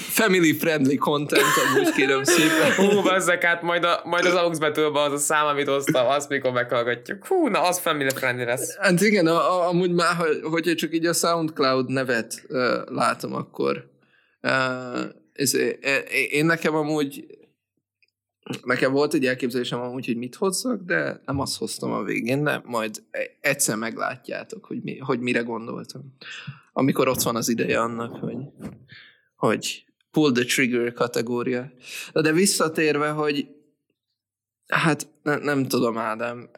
Family 0.10 0.54
friendly 0.54 0.96
content, 0.96 1.44
amúgy 1.70 1.92
kérem 1.92 2.24
szépen. 2.24 2.74
Hú, 2.76 3.02
bezzek 3.02 3.44
át, 3.44 3.62
majd, 3.62 3.84
a, 3.84 4.02
majd 4.04 4.26
az 4.26 4.34
AUX 4.34 4.58
betűlben 4.58 5.04
az 5.04 5.12
a 5.12 5.18
szám, 5.18 5.46
amit 5.46 5.68
hoztam, 5.68 6.08
azt 6.08 6.30
mikor 6.30 6.52
meghallgatjuk. 6.52 7.28
Hú, 7.28 7.48
na 7.48 7.62
az 7.62 7.80
family 7.80 8.10
friendly 8.16 8.44
lesz. 8.44 8.78
Hát 8.78 9.02
igen, 9.02 9.28
a, 9.28 9.36
a, 9.36 9.68
amúgy 9.68 9.92
már, 9.92 10.16
hogyha 10.44 10.76
csak 10.76 10.94
így 10.94 11.06
a 11.06 11.14
SoundCloud 11.14 11.90
nevet 11.90 12.46
uh, 12.48 12.62
látom, 12.86 13.34
akkor 13.34 13.90
uh, 14.42 15.00
ez, 15.34 15.54
én 16.32 16.46
nekem 16.46 16.76
amúgy 16.76 17.26
Nekem 18.64 18.92
volt 18.92 19.14
egy 19.14 19.26
elképzelésem 19.26 19.80
amúgy, 19.80 20.06
hogy 20.06 20.18
mit 20.18 20.36
hozzak, 20.36 20.82
de 20.82 21.22
nem 21.26 21.40
azt 21.40 21.58
hoztam 21.58 21.92
a 21.92 22.04
végén, 22.04 22.44
de 22.44 22.62
majd 22.66 23.04
egyszer 23.42 23.76
meglátjátok, 23.76 24.66
hogy, 24.66 24.82
mi, 24.82 24.98
hogy 24.98 25.20
mire 25.20 25.42
gondoltam. 25.42 26.16
Amikor 26.74 27.08
ott 27.08 27.22
van 27.22 27.36
az 27.36 27.50
ideje 27.50 27.80
annak, 27.80 28.16
hogy, 28.16 28.38
hogy 29.36 29.86
pull 30.12 30.32
the 30.32 30.44
trigger 30.44 30.94
kategória. 30.94 31.72
De 32.14 32.32
visszatérve, 32.32 33.10
hogy 33.10 33.48
hát 34.68 35.08
ne, 35.24 35.36
nem 35.36 35.68
tudom, 35.68 35.98
Ádám. 35.98 36.50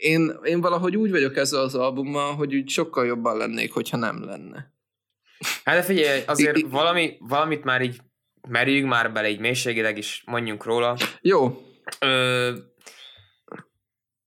Én, 0.00 0.32
én 0.42 0.60
valahogy 0.60 0.96
úgy 0.96 1.10
vagyok 1.10 1.36
ezzel 1.36 1.60
az 1.60 1.74
albummal, 1.74 2.34
hogy 2.34 2.54
úgy 2.54 2.68
sokkal 2.68 3.06
jobban 3.06 3.36
lennék, 3.36 3.72
hogyha 3.72 3.96
nem 3.96 4.24
lenne. 4.24 4.72
Hát 5.64 5.76
de 5.76 5.82
figyelj, 5.82 6.22
azért 6.26 6.60
valami, 6.60 7.16
valamit 7.18 7.64
már 7.64 7.82
így 7.82 8.00
merjünk 8.48 8.88
már 8.88 9.12
bele 9.12 9.28
így 9.28 9.40
mélységileg 9.40 9.98
is, 9.98 10.22
mondjunk 10.26 10.64
róla. 10.64 10.96
Jó. 11.20 11.62
Ö, 11.98 12.50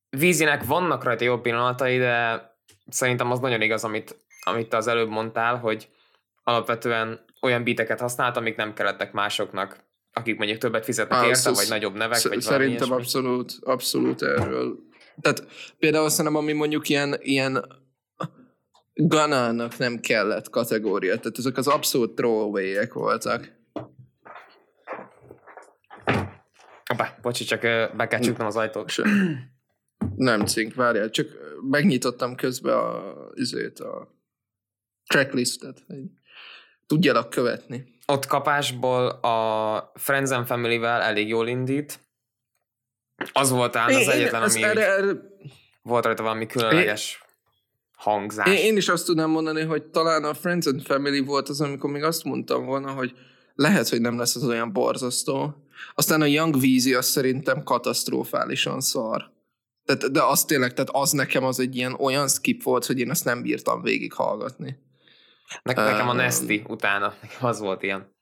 vízinek 0.09 0.63
vannak 0.63 1.03
rajta 1.03 1.23
jó 1.23 1.39
pillanatai, 1.39 1.97
de 1.97 2.41
szerintem 2.89 3.31
az 3.31 3.39
nagyon 3.39 3.61
igaz, 3.61 3.83
amit, 3.83 4.19
amit 4.43 4.69
te 4.69 4.77
az 4.77 4.87
előbb 4.87 5.09
mondtál, 5.09 5.55
hogy 5.55 5.89
alapvetően 6.43 7.25
olyan 7.41 7.63
biteket 7.63 7.99
használt, 7.99 8.37
amik 8.37 8.55
nem 8.55 8.73
kellettek 8.73 9.11
másoknak, 9.11 9.85
akik 10.13 10.37
mondjuk 10.37 10.57
többet 10.57 10.85
fizetnek 10.85 11.19
ah, 11.19 11.27
érte, 11.27 11.51
vagy 11.51 11.69
nagyobb 11.69 11.95
nevek, 11.95 12.17
sz- 12.17 12.27
vagy 12.27 12.41
Szerintem 12.41 12.91
abszolút, 12.91 13.53
abszolút 13.61 14.21
erről. 14.21 14.79
Tehát 15.21 15.45
például 15.79 16.09
szerintem, 16.09 16.35
ami 16.35 16.53
mondjuk 16.53 16.89
ilyen, 16.89 17.15
ilyen 17.19 17.65
Ganának 18.93 19.77
nem 19.77 19.99
kellett 19.99 20.49
kategória, 20.49 21.17
tehát 21.17 21.37
ezek 21.37 21.57
az 21.57 21.67
abszolút 21.67 22.15
throwaway 22.15 22.87
voltak. 22.93 23.56
Hoppá, 26.87 27.17
bocsi, 27.21 27.43
csak 27.43 27.61
be 27.95 28.07
kell 28.07 28.19
csuknom 28.19 28.47
az 28.47 28.55
ajtót. 28.55 28.91
Nem 30.15 30.45
cink, 30.45 30.75
várjál, 30.75 31.09
csak 31.09 31.27
megnyitottam 31.69 32.35
közben 32.35 32.77
a, 32.77 33.13
izét, 33.33 33.79
a 33.79 34.15
tracklistet, 35.07 35.83
hogy 35.87 36.03
tudjalak 36.87 37.29
követni. 37.29 37.95
Ott 38.05 38.25
kapásból 38.25 39.07
a 39.07 39.91
Friends 39.95 40.31
and 40.31 40.45
Family-vel 40.45 41.01
elég 41.01 41.27
jól 41.27 41.47
indít. 41.47 41.99
Az 43.31 43.49
volt 43.49 43.71
talán 43.71 43.95
az 43.95 44.07
egyetlen, 44.07 44.41
ami 44.41 44.63
erre, 44.63 44.85
erre... 44.85 45.11
volt 45.81 46.05
rajta 46.05 46.23
valami 46.23 46.45
különleges 46.45 47.19
én, 47.21 47.29
hangzás. 47.91 48.47
Én, 48.47 48.65
én 48.65 48.77
is 48.77 48.87
azt 48.89 49.05
tudnám 49.05 49.29
mondani, 49.29 49.61
hogy 49.61 49.83
talán 49.83 50.23
a 50.23 50.33
Friends 50.33 50.65
and 50.65 50.81
Family 50.81 51.19
volt 51.19 51.49
az, 51.49 51.61
amikor 51.61 51.89
még 51.89 52.03
azt 52.03 52.23
mondtam 52.23 52.65
volna, 52.65 52.91
hogy 52.91 53.17
lehet, 53.53 53.89
hogy 53.89 54.01
nem 54.01 54.17
lesz 54.17 54.35
az 54.35 54.43
olyan 54.43 54.73
borzasztó, 54.73 55.66
aztán 55.93 56.21
a 56.21 56.25
Young 56.25 56.55
Weezy 56.55 56.93
az 56.93 57.05
szerintem 57.05 57.63
katasztrofálisan 57.63 58.81
szar. 58.81 59.35
Tehát, 59.85 60.11
de 60.11 60.23
az 60.23 60.45
tényleg, 60.45 60.73
tehát 60.73 60.89
az 60.93 61.11
nekem 61.11 61.43
az 61.43 61.59
egy 61.59 61.75
ilyen 61.75 61.93
olyan 61.93 62.27
skip 62.27 62.63
volt, 62.63 62.85
hogy 62.85 62.99
én 62.99 63.09
azt 63.09 63.25
nem 63.25 63.41
bírtam 63.41 63.81
végighallgatni. 63.81 64.77
Ne, 65.63 65.73
nekem 65.73 66.09
a 66.09 66.13
Nesty 66.13 66.55
um, 66.55 66.65
utána, 66.67 67.13
nekem 67.21 67.45
az 67.45 67.59
volt 67.59 67.83
ilyen. 67.83 68.15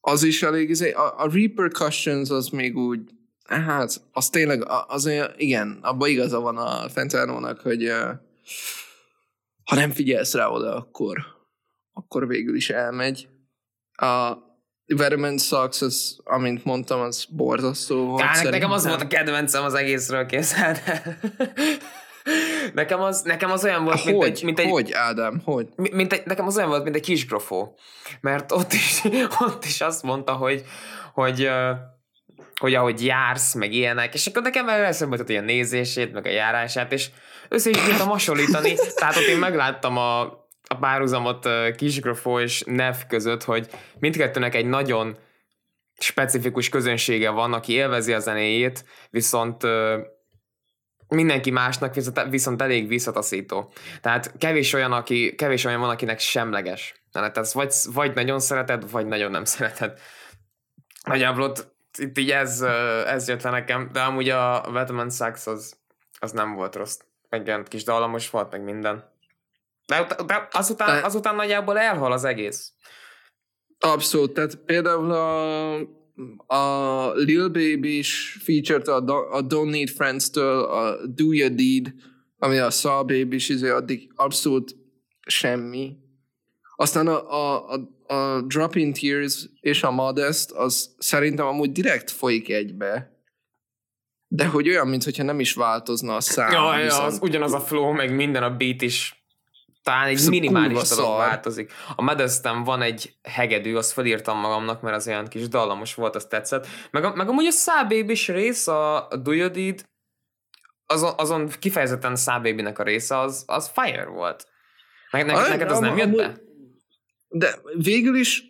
Az 0.00 0.22
is 0.22 0.42
elég, 0.42 0.68
izé, 0.70 0.92
a, 0.92 1.20
a 1.20 1.30
Repercussions 1.32 2.30
az 2.30 2.48
még 2.48 2.76
úgy, 2.76 3.00
hát 3.44 4.02
az 4.12 4.28
tényleg, 4.28 4.64
az 4.86 5.10
igen, 5.36 5.78
abban 5.82 6.08
igaza 6.08 6.40
van 6.40 6.56
a 6.56 6.88
Fentanónak, 6.88 7.60
hogy 7.60 7.88
ha 9.64 9.74
nem 9.74 9.90
figyelsz 9.90 10.34
rá 10.34 10.48
oda, 10.48 10.76
akkor, 10.76 11.18
akkor 11.92 12.26
végül 12.26 12.56
is 12.56 12.70
elmegy. 12.70 13.28
A, 13.92 14.32
Veteran 14.86 15.38
Sucks, 15.38 15.82
az, 15.82 16.18
amint 16.24 16.64
mondtam, 16.64 17.00
az 17.00 17.26
borzasztó 17.30 18.04
volt. 18.04 18.22
Ká, 18.22 18.42
nekem 18.42 18.70
az 18.70 18.86
volt 18.86 19.02
a 19.02 19.06
kedvencem 19.06 19.64
az 19.64 19.74
egészről 19.74 20.26
készült. 20.26 20.82
nekem, 22.74 23.00
az, 23.00 23.22
nekem 23.22 23.50
az 23.50 23.64
olyan 23.64 23.84
volt, 23.84 24.04
mint, 24.04 24.16
hogy, 24.16 24.26
egy, 24.26 24.42
mint 24.42 24.58
egy... 24.58 24.70
Hogy, 24.70 24.92
Ádám, 24.92 25.40
hogy? 25.44 25.68
Mint 25.76 26.12
egy, 26.12 26.22
nekem 26.24 26.46
az 26.46 26.56
olyan 26.56 26.68
volt, 26.68 26.84
mint 26.84 26.96
egy 26.96 27.02
kis 27.02 27.26
grofó. 27.26 27.78
Mert 28.20 28.52
ott 28.52 28.72
is, 28.72 29.02
ott 29.48 29.64
is 29.64 29.80
azt 29.80 30.02
mondta, 30.02 30.32
hogy, 30.32 30.64
hogy 31.12 31.50
hogy 32.60 32.74
ahogy 32.74 33.04
jársz, 33.04 33.54
meg 33.54 33.72
ilyenek, 33.72 34.14
és 34.14 34.26
akkor 34.26 34.42
nekem 34.42 34.68
eszembe 34.68 35.16
jutott 35.16 35.36
a 35.36 35.40
nézését, 35.40 36.12
meg 36.12 36.26
a 36.26 36.30
járását, 36.30 36.92
és 36.92 37.08
össze 37.48 37.70
is 37.70 37.76
tudtam 37.76 38.08
hasonlítani, 38.08 38.74
tehát 38.94 39.16
ott 39.16 39.22
én 39.22 39.38
megláttam 39.38 39.96
a, 39.96 40.43
a 40.68 40.74
párhuzamot 40.74 41.48
Kisgrofó 41.76 42.40
és 42.40 42.62
Nev 42.66 42.96
között, 43.08 43.42
hogy 43.44 43.68
mindkettőnek 43.98 44.54
egy 44.54 44.66
nagyon 44.66 45.16
specifikus 45.98 46.68
közönsége 46.68 47.30
van, 47.30 47.52
aki 47.52 47.72
élvezi 47.72 48.12
a 48.12 48.18
zenéjét, 48.18 48.84
viszont 49.10 49.62
mindenki 51.08 51.50
másnak 51.50 51.94
viszont, 51.94 52.22
viszont 52.30 52.62
elég 52.62 52.88
visszataszító. 52.88 53.72
Tehát 54.00 54.38
kevés 54.38 54.72
olyan, 54.72 54.92
aki, 54.92 55.34
kevés 55.34 55.64
olyan 55.64 55.80
van, 55.80 55.90
akinek 55.90 56.18
semleges. 56.18 56.94
Tehát 57.12 57.52
vagy, 57.52 57.74
vagy 57.92 58.14
nagyon 58.14 58.40
szereted, 58.40 58.90
vagy 58.90 59.06
nagyon 59.06 59.30
nem 59.30 59.44
szereted. 59.44 59.98
Nagyjából 61.04 61.42
ott 61.42 61.72
itt 61.98 62.18
így 62.18 62.30
ez, 62.30 62.60
ez 63.06 63.28
jött 63.28 63.42
le 63.42 63.50
nekem, 63.50 63.88
de 63.92 64.00
amúgy 64.00 64.28
a 64.28 64.60
Batman 64.72 65.10
Sax 65.10 65.46
az, 65.46 65.76
az 66.18 66.32
nem 66.32 66.54
volt 66.54 66.74
rossz. 66.74 66.98
Egy 67.28 67.62
kis 67.68 67.84
dallamos 67.84 68.30
volt, 68.30 68.50
meg 68.50 68.62
minden. 68.62 69.12
De, 69.86 70.06
de 70.26 70.48
azután, 70.52 71.04
azután 71.04 71.34
nagyjából 71.34 71.78
elhal 71.78 72.12
az 72.12 72.24
egész. 72.24 72.72
Abszolút, 73.78 74.32
tehát 74.32 74.54
például 74.54 75.10
a, 75.12 75.74
a 76.46 77.12
Lil 77.14 77.48
Baby 77.48 77.98
is 77.98 78.38
featured 78.40 78.88
a, 78.88 78.96
a 79.36 79.46
Don't 79.46 79.70
Need 79.70 79.88
Friends-től, 79.88 80.62
a 80.62 81.06
Do 81.06 81.32
Your 81.32 81.52
Deed, 81.54 81.92
ami 82.38 82.58
a 82.58 82.70
Saw 82.70 83.04
Baby 83.04 83.34
is, 83.34 83.48
izé 83.48 83.68
addig 83.68 84.12
abszolút 84.14 84.76
semmi. 85.26 85.96
Aztán 86.76 87.06
a, 87.06 87.30
a, 87.30 87.68
a, 87.68 88.14
a 88.14 88.40
Drop 88.40 88.74
in 88.76 88.92
Tears 88.92 89.48
és 89.60 89.82
a 89.82 89.90
Modest, 89.90 90.50
az 90.50 90.94
szerintem 90.98 91.46
amúgy 91.46 91.72
direkt 91.72 92.10
folyik 92.10 92.50
egybe. 92.50 93.12
De 94.28 94.46
hogy 94.46 94.68
olyan, 94.68 94.88
mintha 94.88 95.22
nem 95.22 95.40
is 95.40 95.52
változna 95.52 96.16
a 96.16 96.20
szám. 96.20 96.52
Ja, 96.52 96.78
ja 96.78 97.02
az 97.02 97.18
ugyanaz 97.22 97.52
a 97.52 97.60
flow, 97.60 97.92
meg 97.92 98.14
minden 98.14 98.42
a 98.42 98.56
beat 98.56 98.82
is 98.82 99.23
talán 99.84 100.06
egy 100.06 100.28
minimális 100.28 100.88
dolog 100.88 101.16
változik. 101.16 101.72
A 101.96 102.02
Medestem 102.02 102.64
van 102.64 102.82
egy 102.82 103.16
hegedű, 103.22 103.74
azt 103.74 103.92
felírtam 103.92 104.38
magamnak, 104.38 104.80
mert 104.80 104.96
az 104.96 105.06
olyan 105.06 105.28
kis 105.28 105.48
dallamos 105.48 105.94
volt, 105.94 106.14
azt 106.14 106.28
tetszett. 106.28 106.66
Meg, 106.90 107.14
meg 107.14 107.28
amúgy 107.28 107.46
a 107.46 107.50
Szábébis 107.50 108.28
rész, 108.28 108.66
a 108.66 109.08
Dujodid, 109.22 109.84
azon, 110.86 111.12
azon 111.16 111.48
kifejezetten 111.58 112.16
Szábébinek 112.16 112.78
a 112.78 112.82
része, 112.82 113.18
az, 113.18 113.44
az 113.46 113.70
fire 113.74 114.04
volt. 114.04 114.46
Meg, 115.10 115.26
neked, 115.26 115.48
neked 115.48 115.70
az 115.70 115.78
nem 115.78 115.96
jött 115.96 116.16
be? 116.16 116.40
De 117.28 117.58
végül 117.74 118.16
is, 118.16 118.42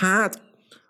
hát, 0.00 0.42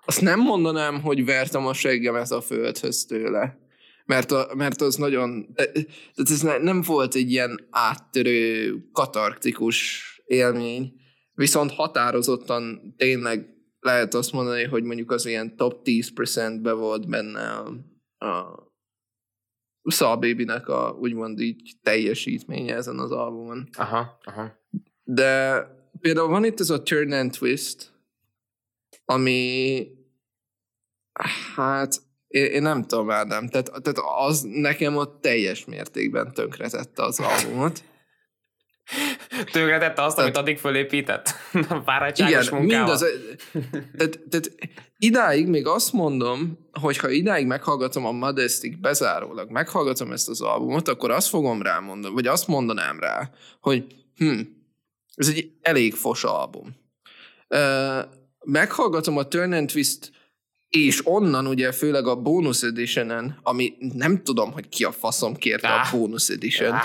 azt 0.05 0.21
nem 0.21 0.41
mondanám, 0.41 1.01
hogy 1.01 1.25
vertem 1.25 1.67
a 1.67 1.73
seggemet 1.73 2.31
a 2.31 2.41
földhöz 2.41 3.05
tőle 3.07 3.68
mert, 4.09 4.31
a, 4.31 4.51
mert 4.55 4.81
az 4.81 4.97
nagyon, 4.97 5.55
tehát 5.55 6.31
ez 6.31 6.41
nem 6.41 6.83
volt 6.83 7.15
egy 7.15 7.31
ilyen 7.31 7.67
áttörő, 7.71 8.75
katartikus 8.93 10.03
élmény, 10.27 10.93
viszont 11.33 11.73
határozottan 11.73 12.95
tényleg 12.97 13.49
lehet 13.81 14.15
azt 14.15 14.33
mondani, 14.33 14.65
hogy 14.65 14.83
mondjuk 14.83 15.11
az 15.11 15.27
ilyen 15.27 15.57
top 15.57 15.81
10%-be 15.85 16.73
volt 16.73 17.09
benne 17.09 17.51
a, 17.51 17.67
a 18.27 19.91
Saw 19.91 20.19
Baby-nek 20.19 20.69
a 20.69 20.97
úgymond 21.01 21.41
így 21.41 21.77
teljesítménye 21.83 22.75
ezen 22.75 22.99
az 22.99 23.11
albumon. 23.11 23.69
Aha, 23.77 24.19
aha. 24.25 24.53
De 25.05 25.63
például 26.01 26.29
van 26.29 26.45
itt 26.45 26.61
ez 26.61 26.71
a 26.71 26.83
Turn 26.83 27.13
and 27.13 27.37
Twist, 27.39 27.93
ami 29.05 29.87
hát 31.55 32.07
én, 32.29 32.45
én 32.45 32.63
nem 32.63 32.85
tudom, 32.87 33.11
Ádám, 33.11 33.49
tehát, 33.49 33.71
tehát 33.83 33.99
az 34.19 34.41
nekem 34.41 34.97
ott 34.97 35.21
teljes 35.21 35.65
mértékben 35.65 36.33
tönkretette 36.33 37.03
az 37.03 37.21
albumot. 37.21 37.83
Tönkretette 39.53 40.03
azt, 40.03 40.17
tehát, 40.17 40.31
amit 40.31 40.37
addig 40.37 40.59
fölépített? 40.59 41.29
Fáradtságos 41.87 42.47
igen, 42.47 42.61
munkával. 42.61 42.87
Mindaz, 42.87 43.05
tehát, 43.97 44.21
tehát 44.31 44.51
idáig 44.99 45.47
még 45.47 45.67
azt 45.67 45.93
mondom, 45.93 46.59
hogy 46.81 46.97
ha 46.97 47.09
idáig 47.09 47.47
meghallgatom 47.47 48.07
a 48.07 48.13
Modestic 48.13 48.81
bezárólag, 48.81 49.51
meghallgatom 49.51 50.13
ezt 50.13 50.29
az 50.29 50.41
albumot, 50.41 50.89
akkor 50.89 51.11
azt 51.11 51.29
fogom 51.29 51.63
rá 51.63 51.79
mondani, 51.79 52.15
vagy 52.15 52.27
azt 52.27 52.47
mondanám 52.47 53.01
rá, 53.01 53.31
hogy 53.61 53.85
hm, 54.17 54.41
ez 55.15 55.29
egy 55.29 55.51
elég 55.61 55.95
fos 55.95 56.25
album. 56.25 56.77
Uh, 57.49 58.05
meghallgatom 58.45 59.17
a 59.17 59.29
Turn 59.29 59.53
and 59.53 59.73
Twist 59.73 60.11
és 60.69 61.07
onnan 61.07 61.47
ugye 61.47 61.73
főleg 61.73 62.07
a 62.07 62.17
bonus 62.17 62.63
edition 62.63 63.39
ami 63.43 63.75
nem 63.79 64.23
tudom, 64.23 64.53
hogy 64.53 64.69
ki 64.69 64.85
a 64.85 64.93
faszom 64.93 65.37
kérte 65.37 65.69
ah. 65.69 65.95
a 65.95 65.97
bonus 65.97 66.29
edition 66.29 66.73
ah. 66.73 66.83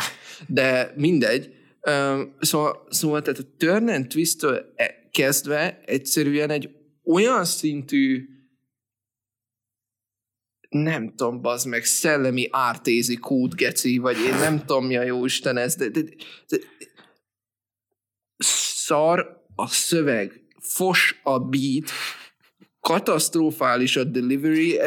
de 0.47 0.93
mindegy. 0.95 1.53
Uh, 1.81 2.21
szóval, 2.39 2.87
szóval 2.89 3.21
tehát 3.21 3.39
a 3.39 3.55
Turn 3.57 3.89
and 3.89 4.07
Twist-től 4.07 4.73
e- 4.75 5.09
kezdve 5.11 5.81
egyszerűen 5.85 6.49
egy 6.49 6.69
olyan 7.03 7.45
szintű 7.45 8.27
nem 10.69 11.15
tudom, 11.15 11.41
bazd 11.41 11.67
meg, 11.67 11.83
szellemi 11.83 12.47
ártézi 12.51 13.15
kút, 13.15 13.55
geci, 13.55 13.97
vagy 13.97 14.17
én 14.19 14.33
nem 14.33 14.59
tudom, 14.59 14.85
mi 14.85 14.97
a 14.97 15.03
jó 15.03 15.25
Isten 15.25 15.57
ez, 15.57 15.75
de, 15.75 15.89
de, 15.89 16.01
de, 16.01 16.11
de 16.47 16.57
szar 18.37 19.45
a 19.55 19.67
szöveg, 19.67 20.41
fos 20.59 21.19
a 21.23 21.39
beat, 21.39 21.91
katasztrofális 22.83 23.95
a 23.95 24.03
delivery, 24.03 24.79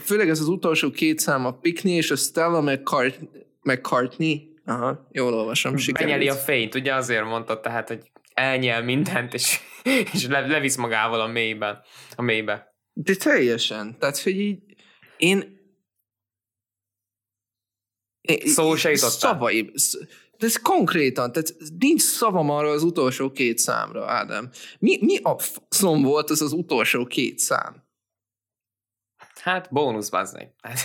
főleg 0.00 0.28
ez 0.28 0.40
az 0.40 0.48
utolsó 0.48 0.90
két 0.90 1.18
szám, 1.18 1.46
a 1.46 1.52
Pickney 1.52 1.92
és 1.92 2.10
a 2.10 2.16
Stella 2.16 2.60
McCart- 2.60 3.20
McCartney, 3.62 4.54
aha, 4.64 5.08
jól 5.12 5.34
olvasom, 5.34 5.76
sikerült. 5.76 6.12
Benyeli 6.12 6.28
a 6.28 6.34
fényt, 6.34 6.74
ugye 6.74 6.94
azért 6.94 7.24
mondta, 7.24 7.60
tehát, 7.60 7.88
hogy 7.88 8.10
elnyel 8.34 8.82
mindent, 8.82 9.34
és, 9.34 9.60
és 10.12 10.26
le, 10.26 10.46
levisz 10.46 10.76
magával 10.76 11.20
a 11.20 11.26
mélyben, 11.26 11.80
a 12.14 12.22
mélybe. 12.22 12.74
De 12.92 13.14
teljesen, 13.14 13.98
tehát, 13.98 14.18
hogy 14.18 14.40
így 14.40 14.58
én 15.16 15.54
Szó 18.44 18.76
se 18.76 18.96
Szavaim, 18.96 19.70
de 20.38 20.46
ez 20.46 20.56
konkrétan, 20.56 21.32
tehát 21.32 21.54
nincs 21.78 22.00
szavam 22.00 22.50
arra 22.50 22.68
az 22.68 22.82
utolsó 22.82 23.32
két 23.32 23.58
számra, 23.58 24.10
Ádám. 24.10 24.50
Mi, 24.78 24.98
mi 25.00 25.16
a 25.22 25.38
faszom 25.38 26.02
volt 26.02 26.30
az 26.30 26.42
az 26.42 26.52
utolsó 26.52 27.06
két 27.06 27.38
szám? 27.38 27.84
Hát 29.46 29.68
bónusz, 29.70 30.08
bazdmeg. 30.08 30.52
Hát, 30.62 30.78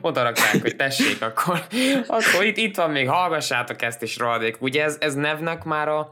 oda 0.00 0.22
rakták, 0.22 0.62
hogy 0.62 0.76
tessék, 0.76 1.22
akkor, 1.22 1.66
akkor 2.06 2.44
itt, 2.44 2.56
itt 2.56 2.76
van 2.76 2.90
még, 2.90 3.08
hallgassátok 3.08 3.82
ezt 3.82 4.02
is 4.02 4.16
rohadék. 4.16 4.60
Ugye 4.60 4.82
ez, 4.82 4.96
ez 5.00 5.14
Nevnek 5.14 5.64
már 5.64 5.88
a, 5.88 6.10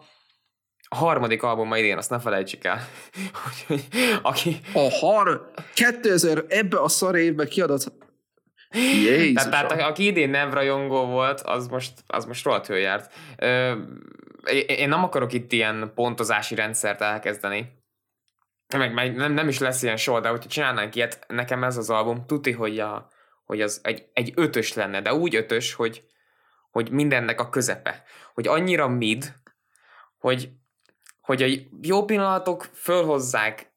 a 0.89 0.97
harmadik 0.97 1.43
albuma 1.43 1.79
idén, 1.79 1.97
azt 1.97 2.11
ne 2.11 2.19
felejtsük 2.21 2.65
el. 2.65 2.89
aki... 4.23 4.61
A 4.73 4.91
har... 5.01 5.51
2000 5.75 6.45
ebbe 6.49 6.81
a 6.81 6.89
szar 6.89 7.17
évbe 7.17 7.47
kiadott 7.47 7.93
tehát, 9.35 9.51
tehát 9.51 9.81
aki 9.81 10.07
idén 10.07 10.31
nem 10.31 10.55
rajongó 10.55 11.07
volt, 11.07 11.41
az 11.41 11.69
most, 11.69 11.93
az 12.07 12.25
most 12.25 12.45
rohadt 12.45 12.69
járt. 12.69 13.13
Én 14.67 14.89
nem 14.89 15.05
akarok 15.05 15.33
itt 15.33 15.53
ilyen 15.53 15.93
pontozási 15.95 16.55
rendszert 16.55 17.01
elkezdeni, 17.01 17.83
meg, 18.77 18.93
meg 18.93 19.15
nem, 19.15 19.33
nem 19.33 19.49
is 19.49 19.59
lesz 19.59 19.83
ilyen 19.83 19.97
soha, 19.97 20.21
de 20.21 20.29
hogyha 20.29 20.49
csinálnánk 20.49 20.95
ilyet, 20.95 21.25
nekem 21.29 21.65
ez 21.65 21.77
az 21.77 21.91
album, 21.91 22.27
tuti, 22.27 22.53
hogy, 22.53 22.79
a, 22.79 23.09
hogy 23.45 23.61
az 23.61 23.81
egy, 23.83 24.09
egy 24.13 24.33
ötös 24.37 24.75
lenne, 24.75 25.01
de 25.01 25.15
úgy 25.15 25.35
ötös, 25.35 25.75
hogy, 25.75 26.05
hogy 26.71 26.91
mindennek 26.91 27.41
a 27.41 27.49
közepe. 27.49 28.03
Hogy 28.35 28.47
annyira 28.47 28.89
mid, 28.89 29.35
hogy, 30.19 30.51
hogy 31.21 31.43
a 31.43 31.47
jó 31.81 32.05
pillanatok 32.05 32.69
fölhozzák 32.73 33.74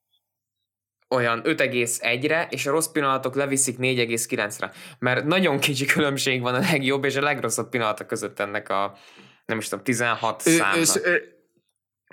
olyan 1.10 1.42
5,1-re, 1.44 2.48
és 2.50 2.66
a 2.66 2.72
rossz 2.72 2.88
pillanatok 2.88 3.36
leviszik 3.36 3.78
4,9-re. 3.78 4.72
Mert 5.00 5.26
nagyon 5.26 5.60
kicsi 5.60 5.86
különbség 5.86 6.42
van 6.42 6.56
a 6.56 6.60
legjobb 6.60 7.04
és 7.04 7.16
a 7.16 7.22
legrosszabb 7.22 7.70
pillanatok 7.70 8.08
között 8.08 8.40
ennek 8.40 8.70
a, 8.70 8.98
nem 9.46 9.58
is 9.58 9.68
tudom, 9.68 9.84
16 9.84 10.44
ő, 10.46 10.52
számnak. 10.52 10.78
Ősz, 10.78 10.96
ő, 10.96 11.38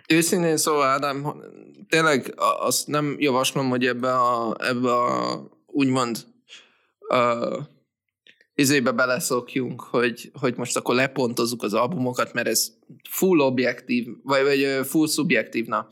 őszintén 0.09 0.57
szóval, 0.57 0.87
Ádám, 0.87 1.42
tényleg 1.88 2.33
azt 2.37 2.87
nem 2.87 3.16
javaslom, 3.18 3.68
hogy 3.68 3.87
ebbe 3.87 4.14
a, 4.14 4.57
ebbe 4.59 4.92
a 4.92 5.42
úgymond 5.66 6.18
uh, 7.09 7.59
izébe 8.54 8.90
beleszokjunk, 8.90 9.80
hogy, 9.80 10.30
hogy 10.40 10.57
most 10.57 10.76
akkor 10.76 10.94
lepontozzuk 10.94 11.62
az 11.62 11.74
albumokat, 11.74 12.33
mert 12.33 12.46
ez 12.46 12.70
full 13.11 13.38
objektív, 13.38 14.07
vagy, 14.22 14.42
vagy 14.42 14.87
full 14.87 15.07
szubjektív, 15.07 15.66
na. 15.66 15.87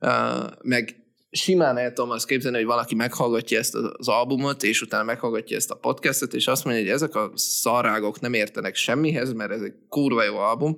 Uh, 0.00 0.50
meg 0.62 1.03
simán 1.34 1.76
el 1.76 1.92
tudom 1.92 2.10
azt 2.10 2.26
képzelni, 2.26 2.56
hogy 2.56 2.66
valaki 2.66 2.94
meghallgatja 2.94 3.58
ezt 3.58 3.74
az 3.74 4.08
albumot, 4.08 4.62
és 4.62 4.82
utána 4.82 5.04
meghallgatja 5.04 5.56
ezt 5.56 5.70
a 5.70 5.74
podcastet, 5.74 6.34
és 6.34 6.46
azt 6.46 6.64
mondja, 6.64 6.82
hogy 6.82 6.92
ezek 6.92 7.14
a 7.14 7.30
szarrágok 7.34 8.20
nem 8.20 8.32
értenek 8.32 8.74
semmihez, 8.74 9.32
mert 9.32 9.50
ez 9.50 9.60
egy 9.60 9.74
kurva 9.88 10.22
jó 10.22 10.36
album. 10.36 10.74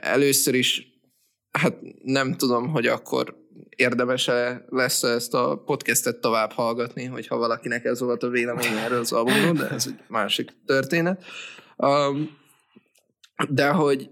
Először 0.00 0.54
is, 0.54 0.82
hát 1.50 1.76
nem 2.02 2.36
tudom, 2.36 2.68
hogy 2.68 2.86
akkor 2.86 3.44
érdemes-e 3.68 4.64
lesz 4.68 5.02
ezt 5.02 5.34
a 5.34 5.62
podcastet 5.64 6.20
tovább 6.20 6.52
hallgatni, 6.52 7.04
hogyha 7.04 7.36
valakinek 7.36 7.84
ez 7.84 8.00
volt 8.00 8.22
a 8.22 8.28
vélemény 8.28 8.76
erről 8.76 8.98
az 8.98 9.12
albumról, 9.12 9.52
de 9.52 9.68
ez 9.68 9.86
egy 9.86 10.00
másik 10.08 10.50
történet. 10.66 11.24
Um, 11.76 12.38
de 13.48 13.68
hogy 13.68 14.10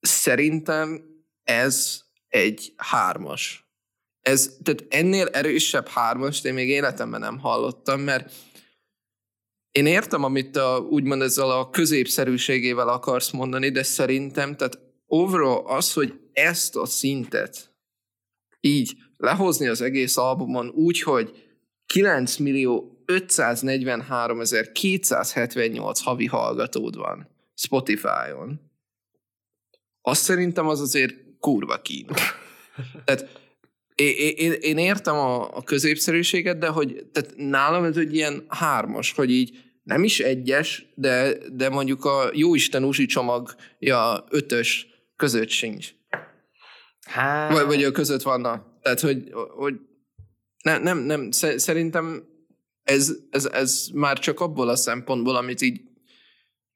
szerintem 0.00 1.02
ez 1.42 2.00
egy 2.28 2.72
hármas 2.76 3.71
ez, 4.22 4.56
tehát 4.62 4.84
ennél 4.88 5.26
erősebb 5.26 5.88
hármast 5.88 6.44
én 6.44 6.54
még 6.54 6.68
életemben 6.68 7.20
nem 7.20 7.38
hallottam, 7.38 8.00
mert 8.00 8.32
én 9.70 9.86
értem, 9.86 10.24
amit 10.24 10.56
a, 10.56 10.86
úgymond 10.90 11.22
ezzel 11.22 11.50
a 11.50 11.70
középszerűségével 11.70 12.88
akarsz 12.88 13.30
mondani, 13.30 13.70
de 13.70 13.82
szerintem, 13.82 14.56
tehát 14.56 14.78
overall 15.06 15.64
az, 15.66 15.92
hogy 15.92 16.20
ezt 16.32 16.76
a 16.76 16.86
szintet 16.86 17.74
így 18.60 18.96
lehozni 19.16 19.66
az 19.66 19.80
egész 19.80 20.16
albumon 20.16 20.68
úgy, 20.68 21.02
hogy 21.02 21.50
9 21.86 22.36
millió 22.36 23.02
543 23.04 24.42
278 24.72 26.00
havi 26.00 26.26
hallgatód 26.26 26.96
van 26.96 27.28
Spotify-on. 27.54 28.60
Azt 30.00 30.22
szerintem 30.22 30.68
az 30.68 30.80
azért 30.80 31.14
kurva 31.40 31.80
kín. 31.80 32.06
Tehát 33.04 33.41
én, 34.02 34.32
én, 34.36 34.52
én 34.52 34.78
értem 34.78 35.14
a, 35.14 35.56
a 35.56 35.62
középszerűséget, 35.62 36.58
de 36.58 36.66
hogy 36.66 37.06
tehát 37.12 37.34
nálam 37.36 37.84
ez 37.84 37.96
egy 37.96 38.14
ilyen 38.14 38.44
hármas, 38.48 39.12
hogy 39.12 39.30
így 39.30 39.58
nem 39.82 40.04
is 40.04 40.20
egyes, 40.20 40.86
de, 40.94 41.38
de 41.52 41.68
mondjuk 41.68 42.04
a 42.04 42.30
jóisten 42.32 42.84
usi 42.84 43.06
csomagja 43.06 44.24
ötös 44.30 44.86
között 45.16 45.48
sincs. 45.48 45.90
Hát... 47.06 47.52
Vagy, 47.52 47.66
vagy 47.66 47.84
a 47.84 47.90
között 47.90 48.22
vannak. 48.22 48.80
Tehát, 48.82 49.00
hogy, 49.00 49.32
hogy 49.56 49.74
nem, 50.62 50.82
nem, 50.82 50.98
nem, 50.98 51.30
szerintem 51.56 52.24
ez, 52.82 53.12
ez, 53.30 53.44
ez 53.44 53.86
már 53.94 54.18
csak 54.18 54.40
abból 54.40 54.68
a 54.68 54.76
szempontból, 54.76 55.36
amit 55.36 55.60
így 55.60 55.80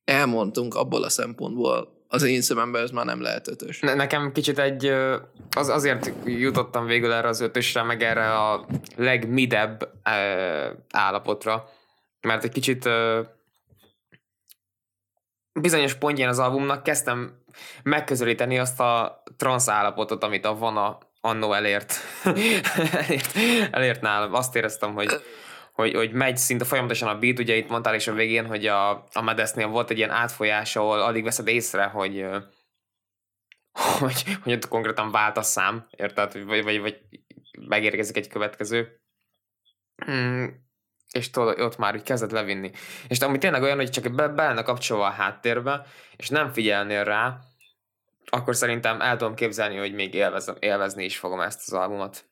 elmondtunk, 0.04 0.74
abból 0.74 1.02
a 1.02 1.08
szempontból 1.08 1.95
az 2.16 2.22
én 2.22 2.40
szememben 2.40 2.82
ez 2.82 2.90
már 2.90 3.04
nem 3.04 3.20
lehet 3.20 3.48
ötös. 3.48 3.80
Ne, 3.80 3.94
nekem 3.94 4.32
kicsit 4.32 4.58
egy, 4.58 4.86
az, 5.50 5.68
azért 5.68 6.12
jutottam 6.24 6.86
végül 6.86 7.12
erre 7.12 7.28
az 7.28 7.40
ötösre, 7.40 7.82
meg 7.82 8.02
erre 8.02 8.34
a 8.34 8.66
legmidebb 8.96 9.88
állapotra, 10.90 11.68
mert 12.20 12.44
egy 12.44 12.52
kicsit 12.52 12.88
bizonyos 15.60 15.94
pontján 15.94 16.28
az 16.28 16.38
albumnak 16.38 16.82
kezdtem 16.82 17.42
megközelíteni 17.82 18.58
azt 18.58 18.80
a 18.80 19.22
transz 19.36 19.68
állapotot, 19.68 20.24
amit 20.24 20.44
a 20.44 20.56
Vana 20.56 20.98
annó 21.20 21.52
elért. 21.52 21.94
elért, 22.92 23.36
elért 23.70 24.00
nálam. 24.00 24.34
Azt 24.34 24.56
éreztem, 24.56 24.94
hogy 24.94 25.22
hogy, 25.76 25.94
hogy 25.94 26.12
megy 26.12 26.36
szinte 26.36 26.64
folyamatosan 26.64 27.08
a 27.08 27.18
beat, 27.18 27.38
ugye 27.38 27.54
itt 27.54 27.68
mondtál 27.68 27.94
is 27.94 28.06
a 28.06 28.12
végén, 28.12 28.46
hogy 28.46 28.66
a, 28.66 28.90
a 28.90 29.22
Medesznél 29.22 29.66
volt 29.66 29.90
egy 29.90 29.96
ilyen 29.96 30.10
átfolyás, 30.10 30.76
ahol 30.76 31.00
alig 31.00 31.24
veszed 31.24 31.46
észre, 31.46 31.84
hogy 31.84 32.26
hogy, 34.00 34.38
hogy 34.42 34.52
ott 34.52 34.68
konkrétan 34.68 35.10
vált 35.10 35.36
a 35.36 35.42
szám, 35.42 35.86
érted? 35.90 36.44
Vagy, 36.44 36.62
vagy, 36.62 36.80
vagy 36.80 37.00
megérkezik 37.68 38.16
egy 38.16 38.28
következő. 38.28 39.00
Mm, 40.10 40.46
és 41.12 41.30
tudod, 41.30 41.60
ott 41.60 41.76
már 41.76 41.94
úgy 41.94 42.02
kezdett 42.02 42.30
levinni. 42.30 42.70
És 43.08 43.18
ami 43.18 43.38
tényleg 43.38 43.62
olyan, 43.62 43.76
hogy 43.76 43.90
csak 43.90 44.14
be, 44.14 44.28
be 44.28 44.62
kapcsolva 44.62 45.06
a 45.06 45.10
háttérbe, 45.10 45.86
és 46.16 46.28
nem 46.28 46.52
figyelnél 46.52 47.04
rá, 47.04 47.38
akkor 48.26 48.56
szerintem 48.56 49.00
el 49.00 49.16
tudom 49.16 49.34
képzelni, 49.34 49.76
hogy 49.76 49.94
még 49.94 50.14
élvezem, 50.14 50.56
élvezni 50.58 51.04
is 51.04 51.18
fogom 51.18 51.40
ezt 51.40 51.60
az 51.66 51.72
albumot. 51.72 52.24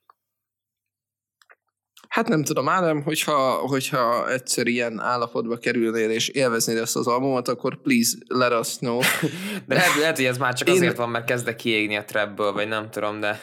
Hát 2.09 2.29
nem 2.29 2.45
tudom, 2.45 2.69
Ádám, 2.69 3.03
hogyha, 3.03 3.53
hogyha 3.53 4.31
egyszer 4.31 4.67
ilyen 4.67 5.01
állapotba 5.01 5.57
kerülnél 5.57 6.11
és 6.11 6.29
élveznéd 6.29 6.77
ezt 6.77 6.97
az 6.97 7.07
albumot, 7.07 7.49
akkor 7.49 7.81
please 7.83 8.17
let 8.29 8.53
us 8.61 8.77
know. 8.77 8.99
De 9.69 9.75
lehet, 9.75 9.97
lehet 9.99 10.17
hogy 10.17 10.27
ez 10.27 10.39
már 10.39 10.55
csak 10.55 10.69
én... 10.69 10.75
azért 10.75 10.97
van, 10.97 11.11
mert 11.11 11.25
kezdek 11.25 11.57
kiégni 11.57 11.97
a 11.97 12.05
trapből, 12.05 12.53
vagy 12.53 12.69
nem 12.69 12.91
tudom, 12.91 13.21
de... 13.21 13.41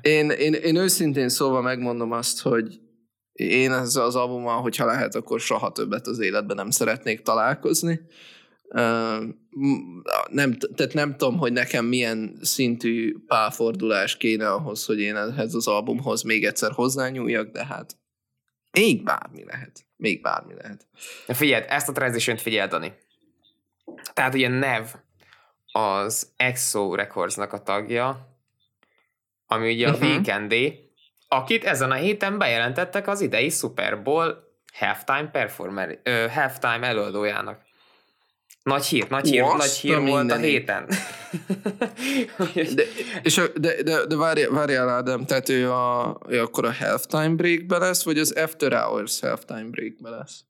Én, 0.00 0.30
én, 0.30 0.52
én 0.52 0.76
őszintén 0.76 1.28
szóval 1.28 1.62
megmondom 1.62 2.12
azt, 2.12 2.40
hogy 2.40 2.80
én 3.32 3.72
ezzel 3.72 4.04
az 4.04 4.16
albummal, 4.16 4.60
hogyha 4.60 4.86
lehet, 4.86 5.14
akkor 5.14 5.40
soha 5.40 5.72
többet 5.72 6.06
az 6.06 6.18
életben 6.18 6.56
nem 6.56 6.70
szeretnék 6.70 7.22
találkozni. 7.22 8.00
Nem, 10.28 10.52
tehát 10.74 10.92
nem 10.92 11.16
tudom, 11.16 11.38
hogy 11.38 11.52
nekem 11.52 11.84
milyen 11.84 12.38
szintű 12.42 13.14
pálfordulás 13.26 14.16
kéne 14.16 14.52
ahhoz, 14.52 14.84
hogy 14.84 15.00
én 15.00 15.16
ehhez 15.16 15.54
az 15.54 15.66
albumhoz 15.66 16.22
még 16.22 16.44
egyszer 16.44 16.72
hozzányúljak, 16.72 17.48
de 17.48 17.66
hát 17.66 17.96
még 18.70 19.04
bármi 19.04 19.44
lehet. 19.44 19.86
Még 19.96 20.22
bármi 20.22 20.54
lehet. 20.54 20.86
Figyeld, 21.26 21.64
ezt 21.68 21.88
a 21.88 21.92
transition 21.92 22.36
figyeld, 22.36 22.70
Dani. 22.70 22.92
Tehát 24.12 24.34
ugye 24.34 24.48
Nev 24.48 24.86
az 25.72 26.32
EXO 26.36 26.94
Recordsnak 26.94 27.52
a 27.52 27.62
tagja, 27.62 28.36
ami 29.46 29.72
ugye 29.72 29.88
uh-huh. 29.88 30.02
a 30.02 30.06
mhm. 30.06 30.14
Weekendé, 30.14 30.90
akit 31.28 31.64
ezen 31.64 31.90
a 31.90 31.94
héten 31.94 32.38
bejelentettek 32.38 33.08
az 33.08 33.20
idei 33.20 33.48
Super 33.48 34.02
Bowl 34.02 34.44
halftime 34.72 35.30
performer, 35.30 36.00
ö, 36.02 36.26
halftime 36.28 36.86
előadójának. 36.86 37.65
Nagy 38.66 38.84
hír, 38.84 39.06
nagy 39.08 39.28
hír, 39.28 39.42
What? 39.42 39.56
nagy 39.56 39.70
hír 39.70 40.00
volt 40.00 40.30
a 40.30 40.36
héten. 40.36 40.88
de, 42.74 42.82
és 43.22 43.38
a, 43.38 43.48
de, 43.54 43.82
de, 43.82 44.06
de 44.06 44.16
várjál, 44.16 44.50
várjál 44.50 44.88
Ádám, 44.88 45.26
tehát 45.26 45.48
ő, 45.48 45.70
a, 45.70 46.18
ő 46.28 46.40
akkor 46.40 46.64
a 46.64 46.72
halftime 46.72 47.28
breakbe 47.28 47.78
lesz, 47.78 48.04
vagy 48.04 48.18
az 48.18 48.32
after 48.32 48.72
hours 48.72 49.20
halftime 49.20 49.68
breakbe 49.70 50.10
lesz? 50.10 50.44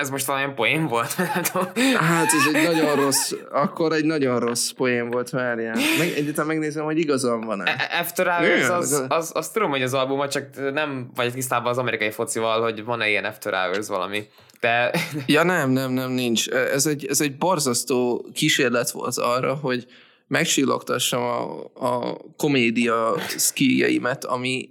Ez 0.00 0.10
most 0.10 0.26
valami 0.26 0.52
poén 0.54 0.86
volt? 0.86 1.12
hát 2.10 2.26
ez 2.26 2.54
egy 2.54 2.62
nagyon 2.62 2.96
rossz, 2.96 3.32
akkor 3.50 3.92
egy 3.92 4.04
nagyon 4.04 4.40
rossz 4.40 4.70
poén 4.70 5.10
volt, 5.10 5.30
várjál. 5.30 5.76
Meg, 5.98 6.08
egyáltalán 6.08 6.46
megnézem, 6.46 6.84
hogy 6.84 6.98
igazam 6.98 7.40
van-e. 7.40 7.64
E, 7.64 7.98
After 8.00 8.26
Hours, 8.26 8.68
az, 8.68 8.92
az, 8.92 9.04
az, 9.08 9.30
az, 9.34 9.50
tudom, 9.50 9.70
hogy 9.70 9.82
az 9.82 9.94
albumot, 9.94 10.30
csak 10.30 10.72
nem 10.72 11.10
vagy 11.14 11.32
tisztában 11.32 11.70
az 11.70 11.78
amerikai 11.78 12.10
focival, 12.10 12.62
hogy 12.62 12.84
van-e 12.84 13.08
ilyen 13.08 13.24
After 13.24 13.54
Hours 13.54 13.88
valami. 13.88 14.26
De... 14.60 14.90
Ja 15.26 15.42
nem, 15.42 15.70
nem, 15.70 15.92
nem, 15.92 16.10
nincs. 16.10 16.48
Ez 16.48 16.86
egy, 16.86 17.06
ez 17.06 17.20
egy 17.20 17.36
borzasztó 17.36 18.26
kísérlet 18.34 18.90
volt 18.90 19.16
arra, 19.16 19.54
hogy 19.54 19.86
megcsillogtassam 20.26 21.22
a, 21.22 21.64
a 21.86 22.16
komédia 22.36 23.14
skilljeimet, 23.38 24.24
ami 24.24 24.68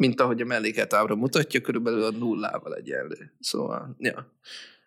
mint 0.00 0.20
ahogy 0.20 0.40
a 0.40 0.44
melléket 0.44 0.92
ábra 0.92 1.14
mutatja, 1.14 1.60
körülbelül 1.60 2.04
a 2.04 2.10
nullával 2.10 2.74
egyenlő. 2.74 3.32
Szóval, 3.40 3.96
ja. 3.98 4.32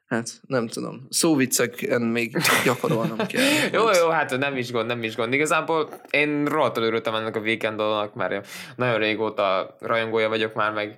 Hát 0.05 0.29
nem 0.47 0.67
tudom. 0.67 1.07
Szóvicceken 1.09 2.01
még 2.01 2.37
gyakorolnom 2.63 3.17
kell. 3.17 3.41
jó, 3.73 3.91
jó, 3.91 4.09
hát 4.09 4.37
nem 4.37 4.57
is 4.57 4.71
gond, 4.71 4.87
nem 4.87 5.03
is 5.03 5.15
gond. 5.15 5.33
Igazából 5.33 5.89
én 6.09 6.45
rohadtul 6.45 6.83
örültem 6.83 7.15
ennek 7.15 7.35
a 7.35 7.39
weekendolnak, 7.39 8.13
mert 8.13 8.47
nagyon 8.75 8.97
régóta 8.97 9.75
rajongója 9.79 10.29
vagyok 10.29 10.53
már, 10.53 10.73
meg 10.73 10.97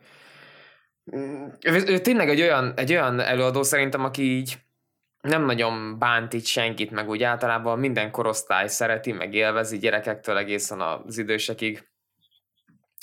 ő 1.62 2.00
tényleg 2.00 2.30
egy 2.30 2.42
olyan, 2.42 2.74
egy 2.76 2.92
olyan 2.92 3.20
előadó 3.20 3.64
szerintem, 3.64 4.04
aki 4.04 4.22
így 4.22 4.58
nem 5.22 5.46
nagyon 5.46 6.00
bánt 6.00 6.34
itt 6.34 6.46
senkit, 6.46 6.92
meg 6.92 7.10
úgy 7.10 7.24
általában 7.24 7.80
minden 7.80 8.12
korosztály 8.12 8.68
szereti, 8.68 9.12
meg 9.12 9.34
élvezi 9.34 9.78
gyerekektől 9.78 10.38
egészen 10.38 10.82
az 10.82 11.18
idősekig. 11.18 11.94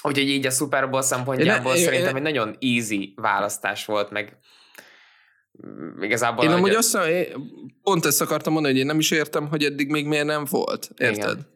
Úgyhogy 0.03 0.29
így 0.29 0.47
a 0.47 0.51
Super 0.51 0.91
Bowl 0.91 1.03
szempontjából 1.03 1.75
én, 1.75 1.85
szerintem 1.85 2.17
én, 2.17 2.27
egy 2.27 2.33
nagyon 2.33 2.57
easy 2.61 3.13
választás 3.17 3.85
volt, 3.85 4.11
meg 4.11 4.37
igazából... 6.01 6.45
Én 6.45 6.51
amúgy 6.51 6.75
azt 6.75 6.99
pont 7.83 8.07
ezt 8.07 8.21
akartam 8.21 8.53
mondani, 8.53 8.75
hogy 8.75 8.83
én 8.83 8.89
nem 8.89 8.99
is 8.99 9.11
értem, 9.11 9.49
hogy 9.49 9.65
eddig 9.65 9.91
még 9.91 10.07
miért 10.07 10.27
nem 10.27 10.45
volt. 10.51 10.89
Érted? 10.97 11.17
Igen. 11.17 11.51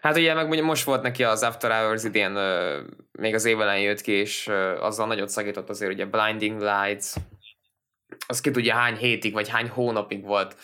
Hát 0.00 0.16
ugye 0.16 0.34
meg 0.34 0.62
most 0.62 0.84
volt 0.84 1.02
neki 1.02 1.24
az 1.24 1.42
After 1.42 1.70
Hours 1.70 2.04
idén, 2.04 2.38
még 3.12 3.34
az 3.34 3.44
év 3.44 3.60
elején 3.60 3.88
jött 3.88 4.00
ki, 4.00 4.12
és 4.12 4.50
azzal 4.80 5.06
nagyot 5.06 5.28
szakított 5.28 5.68
azért 5.68 5.92
ugye 5.92 6.06
Blinding 6.06 6.60
Lights, 6.60 7.06
az 8.26 8.40
ki 8.40 8.50
tudja 8.50 8.74
hány 8.74 8.96
hétig, 8.96 9.32
vagy 9.32 9.48
hány 9.48 9.68
hónapig 9.68 10.24
volt. 10.24 10.56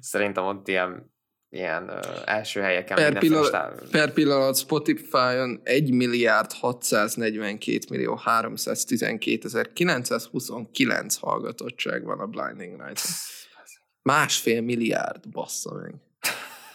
Szerintem 0.00 0.44
ott 0.44 0.68
ilyen 0.68 1.12
ilyen 1.50 1.82
uh, 1.82 1.98
első 2.24 2.60
helyeken. 2.60 2.96
Per, 2.96 3.18
pillanat, 3.18 3.88
per 3.90 4.12
pillanat 4.12 4.56
Spotify-on 4.56 5.60
1 5.62 5.92
milliárd 5.92 6.52
642 6.52 7.78
millió 7.90 8.14
312 8.14 9.70
929 9.72 11.16
hallgatottság 11.16 12.04
van 12.04 12.20
a 12.20 12.26
Blinding 12.26 12.82
Night. 12.82 13.00
Másfél 14.02 14.60
milliárd, 14.60 15.28
bassza 15.28 15.74
meg. 15.74 15.94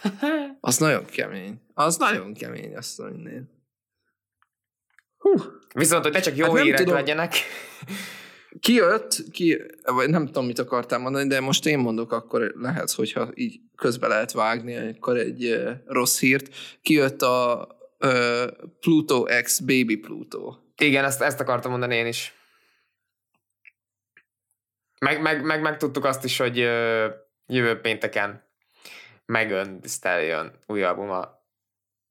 Az 0.60 0.78
nagyon 0.78 1.04
kemény. 1.04 1.60
Az 1.74 1.96
nagyon 1.96 2.34
kemény, 2.34 2.76
azt 2.76 2.98
mondani. 2.98 3.42
Hú. 5.16 5.32
Viszont, 5.74 6.02
hogy 6.02 6.12
ne 6.12 6.20
csak 6.20 6.36
jó 6.36 6.54
hát 6.54 6.64
hírek 6.64 6.78
tudom. 6.78 6.94
legyenek. 6.94 7.34
Kijött, 8.60 9.22
ki, 9.30 9.62
vagy 9.82 10.10
nem 10.10 10.26
tudom, 10.26 10.46
mit 10.46 10.58
akartál 10.58 10.98
mondani, 10.98 11.28
de 11.28 11.40
most 11.40 11.66
én 11.66 11.78
mondok, 11.78 12.12
akkor 12.12 12.52
lehet, 12.54 12.90
hogyha 12.90 13.30
így 13.34 13.60
közbe 13.76 14.06
lehet 14.06 14.32
vágni, 14.32 14.76
akkor 14.76 15.16
egy 15.16 15.60
rossz 15.86 16.20
hírt. 16.20 16.54
Kijött 16.82 17.22
a 17.22 17.68
uh, 18.00 18.46
Pluto 18.80 19.22
X 19.42 19.60
Baby 19.60 19.96
Pluto. 19.96 20.56
Igen, 20.76 21.04
ezt, 21.04 21.22
ezt 21.22 21.40
akartam 21.40 21.70
mondani 21.70 21.94
én 21.94 22.06
is. 22.06 22.34
Meg, 25.00 25.22
meg, 25.22 25.44
meg, 25.44 25.60
meg 25.60 25.76
tudtuk 25.76 26.04
azt 26.04 26.24
is, 26.24 26.36
hogy 26.36 26.58
uh, 26.58 27.04
jövő 27.46 27.80
pénteken 27.80 28.44
Megan 29.26 29.80
Stallion 29.84 30.52
új 30.66 30.82
albuma 30.82 31.44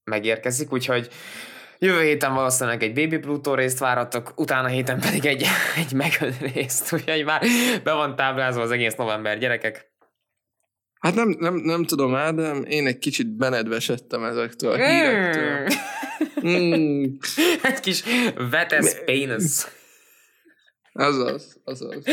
megérkezik, 0.04 0.72
úgyhogy 0.72 1.10
Jövő 1.80 2.02
héten 2.02 2.34
valószínűleg 2.34 2.84
egy 2.84 2.94
Baby 2.94 3.18
Pluto 3.18 3.56
részt 3.56 3.80
váratok, 3.80 4.34
utána 4.36 4.68
héten 4.68 5.00
pedig 5.00 5.26
egy, 5.26 5.46
egy 5.86 5.94
Megan 5.94 6.34
részt, 6.54 6.94
úgyhogy 6.94 7.26
már 7.26 7.42
be 7.84 7.94
van 7.94 8.16
táblázva 8.16 8.62
az 8.62 8.72
egész 8.72 8.96
november, 8.96 9.38
gyerekek. 9.38 9.94
Hát 11.00 11.16
nem, 11.16 11.36
nem, 11.40 11.56
nem 11.56 11.84
tudom, 11.84 12.16
Ádám, 12.16 12.64
én 12.64 12.88
egy 12.88 12.98
kicsit 12.98 13.38
benedvesedtem 13.38 14.24
ezektől 14.24 14.72
a 14.72 14.76
hírektől. 14.76 15.68
Mm. 16.48 17.04
egy 17.70 17.80
kis 17.80 18.04
vetes 18.50 18.96
pénisz. 19.06 19.72
Azaz, 20.94 21.62
azaz. 21.64 22.04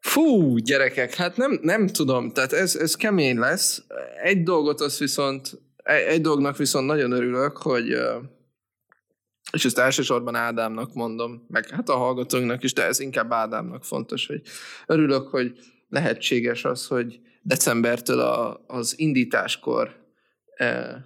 Fú, 0.00 0.56
gyerekek, 0.56 1.14
hát 1.14 1.36
nem, 1.36 1.58
nem 1.62 1.86
tudom, 1.86 2.32
tehát 2.32 2.52
ez, 2.52 2.76
ez 2.76 2.94
kemény 2.94 3.38
lesz. 3.38 3.82
Egy 4.22 4.42
dolgot 4.42 4.80
az 4.80 4.98
viszont, 4.98 5.50
egy, 5.76 6.02
egy 6.02 6.20
dolognak 6.20 6.56
viszont 6.56 6.86
nagyon 6.86 7.12
örülök, 7.12 7.56
hogy 7.56 7.96
és 9.52 9.64
ezt 9.64 9.78
elsősorban 9.78 10.34
Ádámnak 10.34 10.94
mondom, 10.94 11.44
meg 11.48 11.68
hát 11.68 11.88
a 11.88 11.96
hallgatóinknak 11.96 12.62
is, 12.62 12.72
de 12.72 12.84
ez 12.84 13.00
inkább 13.00 13.32
Ádámnak 13.32 13.84
fontos, 13.84 14.26
hogy 14.26 14.42
örülök, 14.86 15.28
hogy 15.28 15.58
lehetséges 15.88 16.64
az, 16.64 16.86
hogy 16.86 17.20
decembertől 17.42 18.20
a, 18.20 18.64
az 18.66 18.98
indításkor 18.98 19.96
e, 20.54 21.04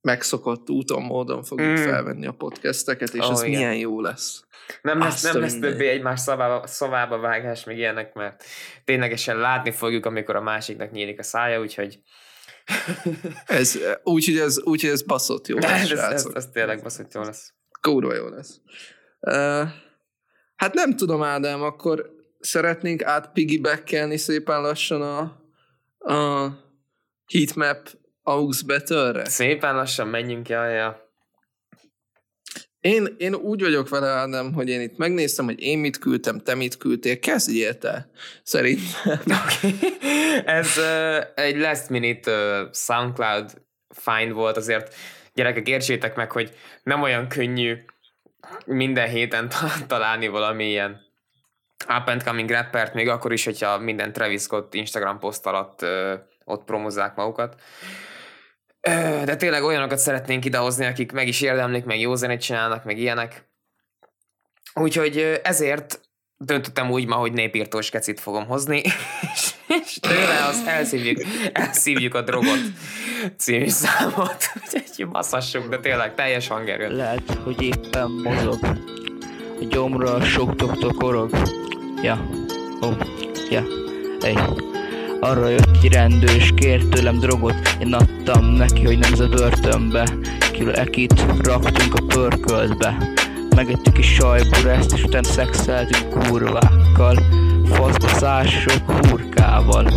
megszokott 0.00 0.70
úton, 0.70 1.02
módon 1.02 1.42
fogjuk 1.42 1.68
mm. 1.68 1.74
felvenni 1.74 2.26
a 2.26 2.32
podcasteket, 2.32 3.14
és 3.14 3.24
oh, 3.24 3.30
ez 3.30 3.42
igen. 3.42 3.58
milyen 3.58 3.76
jó 3.76 4.00
lesz. 4.00 4.44
Nem 4.82 4.98
lesz, 4.98 5.22
nem 5.22 5.40
lesz 5.40 5.58
többé 5.58 5.88
egymás 5.88 6.20
szavába, 6.20 6.66
szavába 6.66 7.18
vágás, 7.18 7.64
meg 7.64 7.78
ilyenek, 7.78 8.14
mert 8.14 8.44
ténylegesen 8.84 9.36
látni 9.36 9.70
fogjuk, 9.70 10.06
amikor 10.06 10.36
a 10.36 10.40
másiknak 10.40 10.90
nyílik 10.90 11.18
a 11.18 11.22
szája, 11.22 11.60
úgyhogy 11.60 12.02
ez, 13.46 13.78
úgyhogy 14.02 14.38
ez, 14.38 14.62
úgy, 14.62 14.84
ez 14.84 15.02
baszott 15.02 15.46
jó 15.46 15.58
lesz, 15.58 15.90
ez, 15.90 15.98
ez, 15.98 16.26
ez, 16.34 16.48
tényleg 16.52 16.82
baszott 16.82 17.14
jó 17.14 17.22
lesz. 17.22 17.52
Kurva 17.80 18.14
jó 18.14 18.28
lesz. 18.28 18.60
Uh, 19.20 19.68
hát 20.56 20.74
nem 20.74 20.96
tudom, 20.96 21.22
Ádám, 21.22 21.62
akkor 21.62 22.10
szeretnénk 22.40 23.02
átpigibackelni 23.02 24.16
szépen 24.16 24.60
lassan 24.60 25.02
a, 25.02 25.20
a 26.14 26.48
heatmap 27.32 27.88
aux 28.22 28.62
betörre? 28.62 29.24
Szépen 29.24 29.74
lassan 29.74 30.08
menjünk, 30.08 30.48
jaj, 30.48 30.74
ja. 30.74 31.01
Én, 32.82 33.14
én 33.18 33.34
úgy 33.34 33.62
vagyok 33.62 33.88
vele, 33.88 34.08
Ádám, 34.08 34.52
hogy 34.52 34.68
én 34.68 34.80
itt 34.80 34.96
megnéztem, 34.96 35.44
hogy 35.44 35.60
én 35.60 35.78
mit 35.78 35.98
küldtem, 35.98 36.38
te 36.38 36.54
mit 36.54 36.76
küldtél, 36.76 37.18
kezdjél 37.18 37.78
te, 37.78 38.10
szerintem. 38.42 39.20
Okay. 39.42 39.78
Ez 40.44 40.76
uh, 40.76 41.24
egy 41.34 41.56
last 41.56 41.88
minute 41.88 42.30
uh, 42.30 42.72
SoundCloud 42.72 43.50
find 43.88 44.32
volt, 44.32 44.56
azért 44.56 44.94
gyerekek 45.34 45.68
értsétek 45.68 46.16
meg, 46.16 46.32
hogy 46.32 46.52
nem 46.82 47.02
olyan 47.02 47.28
könnyű 47.28 47.76
minden 48.66 49.08
héten 49.08 49.48
találni 49.86 50.28
valami 50.28 50.68
ilyen 50.68 51.00
up 51.88 52.08
and 52.08 52.22
coming 52.22 52.50
rappert, 52.50 52.94
még 52.94 53.08
akkor 53.08 53.32
is, 53.32 53.44
hogyha 53.44 53.78
minden 53.78 54.12
Travis 54.12 54.40
Scott 54.42 54.74
Instagram 54.74 55.18
poszt 55.18 55.46
alatt 55.46 55.82
uh, 55.82 56.12
ott 56.44 56.64
promozzák 56.64 57.14
magukat. 57.14 57.60
De 59.24 59.36
tényleg 59.36 59.62
olyanokat 59.62 59.98
szeretnénk 59.98 60.44
idehozni, 60.44 60.86
akik 60.86 61.12
meg 61.12 61.28
is 61.28 61.40
érdemlik, 61.40 61.84
meg 61.84 62.00
jó 62.00 62.14
zenét 62.14 62.40
csinálnak, 62.40 62.84
meg 62.84 62.98
ilyenek. 62.98 63.50
Úgyhogy 64.74 65.40
ezért 65.42 66.00
döntöttem 66.36 66.90
úgy 66.90 67.06
ma, 67.06 67.14
hogy 67.14 67.32
népírtós 67.32 67.90
kecit 67.90 68.20
fogom 68.20 68.46
hozni, 68.46 68.82
és 69.84 69.98
tőle 70.00 70.44
az 70.44 70.62
elszívjuk, 70.66 71.20
elszívjuk 71.52 72.14
a 72.14 72.22
drogot 72.22 72.60
című 73.36 73.68
számot. 73.68 74.36
Úgyhogy 74.74 75.08
basszassuk, 75.08 75.68
de 75.68 75.78
tényleg 75.78 76.14
teljes 76.14 76.48
hangerő. 76.48 76.96
Lehet, 76.96 77.38
hogy 77.44 77.62
éppen 77.62 78.10
mozog. 78.10 78.58
A 79.60 79.64
gyomra 79.68 80.24
sok 80.24 80.52
doktor 80.52 80.94
korog. 80.94 81.30
Ja, 82.02 82.28
oh. 82.80 82.96
ja, 83.50 83.64
ej. 84.20 84.70
Arra 85.24 85.48
jött 85.48 85.78
ki 85.80 85.88
rendő 85.88 86.26
és 86.26 86.50
kért 86.54 86.88
tőlem 86.88 87.18
drogot. 87.18 87.54
Én 87.80 87.94
adtam 87.94 88.44
neki, 88.44 88.84
hogy 88.84 88.98
nem 88.98 89.12
a 89.18 89.28
börtönbe. 89.28 90.08
Kilo 90.52 90.70
ekit 90.70 91.24
raktunk 91.38 91.94
a 91.94 92.04
pörköltbe. 92.06 92.96
Megettük 93.56 93.98
is 93.98 94.06
sajburászt 94.06 94.92
és 94.92 95.02
utána 95.02 95.28
szexeltünk 95.28 96.08
kurvákkal. 96.08 97.22
Faszbaszások 97.64 98.90
hurkával. 98.90 99.92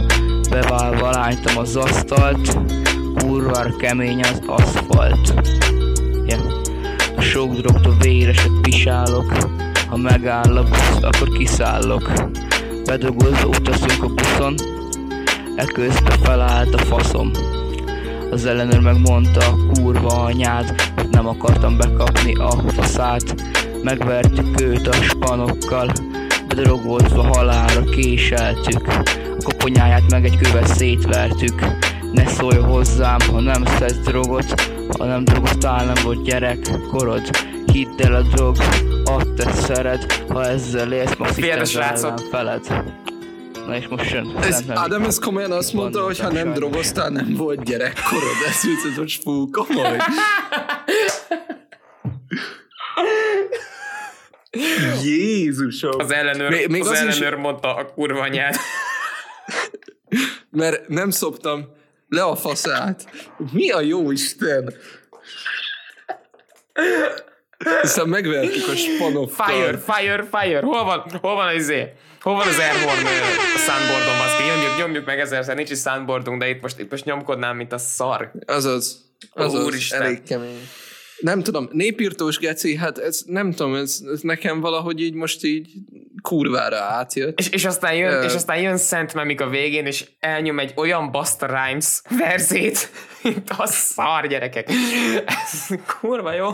Beválva 0.49 1.09
lánytam 1.09 1.57
az 1.57 1.75
asztalt. 1.75 2.57
Kurvára 3.17 3.75
kemény 3.75 4.21
az 4.21 4.41
aszfalt. 4.45 5.33
Yeah. 6.25 6.41
A 7.15 7.21
sok 7.21 7.53
drogtól 7.53 7.95
véreset 7.99 8.61
pisálok. 8.61 9.33
Ha 9.89 9.97
megáll 9.97 10.57
a 10.57 10.63
busz, 10.63 10.97
akkor 11.01 11.29
kiszállok. 11.37 12.11
Bedrogozva 12.85 13.47
utazunk 13.47 14.03
a 14.03 14.07
buszon 14.07 14.74
Eközben 15.55 16.19
felállt 16.23 16.73
a 16.73 16.77
faszom. 16.77 17.31
Az 18.31 18.45
ellenőr 18.45 18.79
megmondta 18.79 19.45
a 19.45 19.55
kurva 19.73 20.23
anyád 20.23 20.75
nem 21.11 21.27
akartam 21.27 21.77
bekapni 21.77 22.33
a 22.33 22.49
faszát. 22.49 23.35
Megvertük 23.83 24.61
őt 24.61 24.87
a 24.87 24.93
spanokkal 24.93 25.91
Bedrogozva 26.47 27.23
halára 27.23 27.83
késeltük. 27.83 28.87
A 29.39 29.43
koponyáját 29.43 30.11
meg 30.11 30.25
egy 30.25 30.37
követ 30.37 30.67
szétvertük. 30.67 31.65
Ne 32.11 32.25
szólj 32.25 32.57
hozzám, 32.57 33.19
ha 33.31 33.39
nem 33.39 33.65
szedsz 33.65 33.97
drogot 34.05 34.61
Ha 34.97 35.05
nem 35.05 35.23
drogoztál, 35.23 35.85
nem 35.85 36.03
volt 36.03 36.23
gyerek 36.23 36.57
korod 36.91 37.21
Hidd 37.71 38.01
el 38.01 38.13
a 38.13 38.21
drog, 38.21 38.57
add 39.05 39.35
te 39.35 39.51
szered 39.51 40.05
Ha 40.29 40.45
ezzel 40.45 40.91
élsz, 40.91 41.15
most 41.17 41.37
itt 41.37 42.29
feled 42.31 42.61
Na 43.65 43.75
és 43.75 43.87
most 43.87 44.11
jön. 44.11 44.37
Ez, 44.41 44.63
Adam 44.67 45.03
ez 45.03 45.19
komolyan 45.19 45.51
azt 45.51 45.73
mondta, 45.73 46.03
hogy 46.03 46.19
ha 46.19 46.31
nem 46.31 46.53
drogoztál, 46.53 47.09
nem 47.09 47.33
volt 47.33 47.63
gyerekkorod. 47.63 48.35
Ez 48.47 48.61
viccet, 48.61 48.97
hogy 48.97 49.19
fú, 49.23 49.49
komoly. 49.49 49.97
Jézusom. 55.03 55.99
Az 55.99 56.11
ellenőr, 56.11 56.49
még, 56.49 56.67
még 56.67 56.81
az, 56.81 56.87
az 56.87 56.97
ellenőr 56.97 57.33
is... 57.33 57.39
mondta 57.39 57.75
a 57.75 57.85
kurva 57.93 58.21
anyát. 58.21 58.57
Mert 60.49 60.87
nem 60.87 61.09
szoptam 61.09 61.65
le 62.09 62.23
a 62.23 62.35
faszát. 62.35 63.09
Mi 63.51 63.71
a 63.71 63.81
jó 63.81 64.11
Isten? 64.11 64.73
Hiszen 67.81 68.07
megvertük 68.07 68.67
a 68.67 68.75
spanokkal. 68.75 69.45
Fire, 69.47 69.77
fire, 69.77 70.27
fire. 70.31 70.59
Hol 70.59 70.83
van, 70.83 71.03
hol 71.21 71.35
van 71.35 71.47
az 71.47 71.55
izé? 71.55 71.93
Hol 72.21 72.33
van 72.33 72.47
az 72.47 72.59
airborne 72.59 73.09
a 73.55 73.57
soundboardon, 73.57 74.17
baszki? 74.17 74.43
Nyomjuk, 74.43 74.77
nyomjuk 74.77 75.05
meg 75.05 75.19
ezerszer, 75.19 75.55
nincs 75.55 75.69
is 75.69 75.79
soundboardunk, 75.79 76.39
de 76.39 76.49
itt 76.49 76.61
most, 76.61 76.79
itt 76.79 76.91
most 76.91 77.05
nyomkodnám, 77.05 77.55
mint 77.55 77.73
a 77.73 77.77
szar. 77.77 78.31
Azaz. 78.45 79.05
Azaz, 79.33 79.65
Úristen. 79.65 80.01
elég 80.01 80.23
kemény. 80.23 80.67
Nem 81.19 81.43
tudom, 81.43 81.69
népírtós 81.71 82.37
geci, 82.37 82.75
hát 82.75 82.97
ez 82.97 83.21
nem 83.25 83.51
tudom, 83.51 83.75
ez, 83.75 84.01
ez 84.11 84.19
nekem 84.21 84.59
valahogy 84.59 85.01
így 85.01 85.13
most 85.13 85.43
így 85.43 85.69
kurvára 86.21 86.77
átjött. 86.77 87.39
És, 87.39 87.49
és, 87.49 87.65
aztán 87.65 87.95
jön, 87.95 88.17
uh, 88.17 88.23
és 88.23 88.33
aztán 88.33 88.57
jön 88.57 88.77
Szent 88.77 89.13
Memik 89.13 89.41
a 89.41 89.49
végén, 89.49 89.85
és 89.85 90.05
elnyom 90.19 90.59
egy 90.59 90.73
olyan 90.75 91.11
Basta 91.11 91.45
Rhymes 91.45 92.01
verzét, 92.17 92.89
mint 93.23 93.49
a 93.57 93.67
szar 93.67 94.27
gyerekek. 94.27 94.69
Ez 95.25 95.67
kurva 95.99 96.33
jó. 96.33 96.49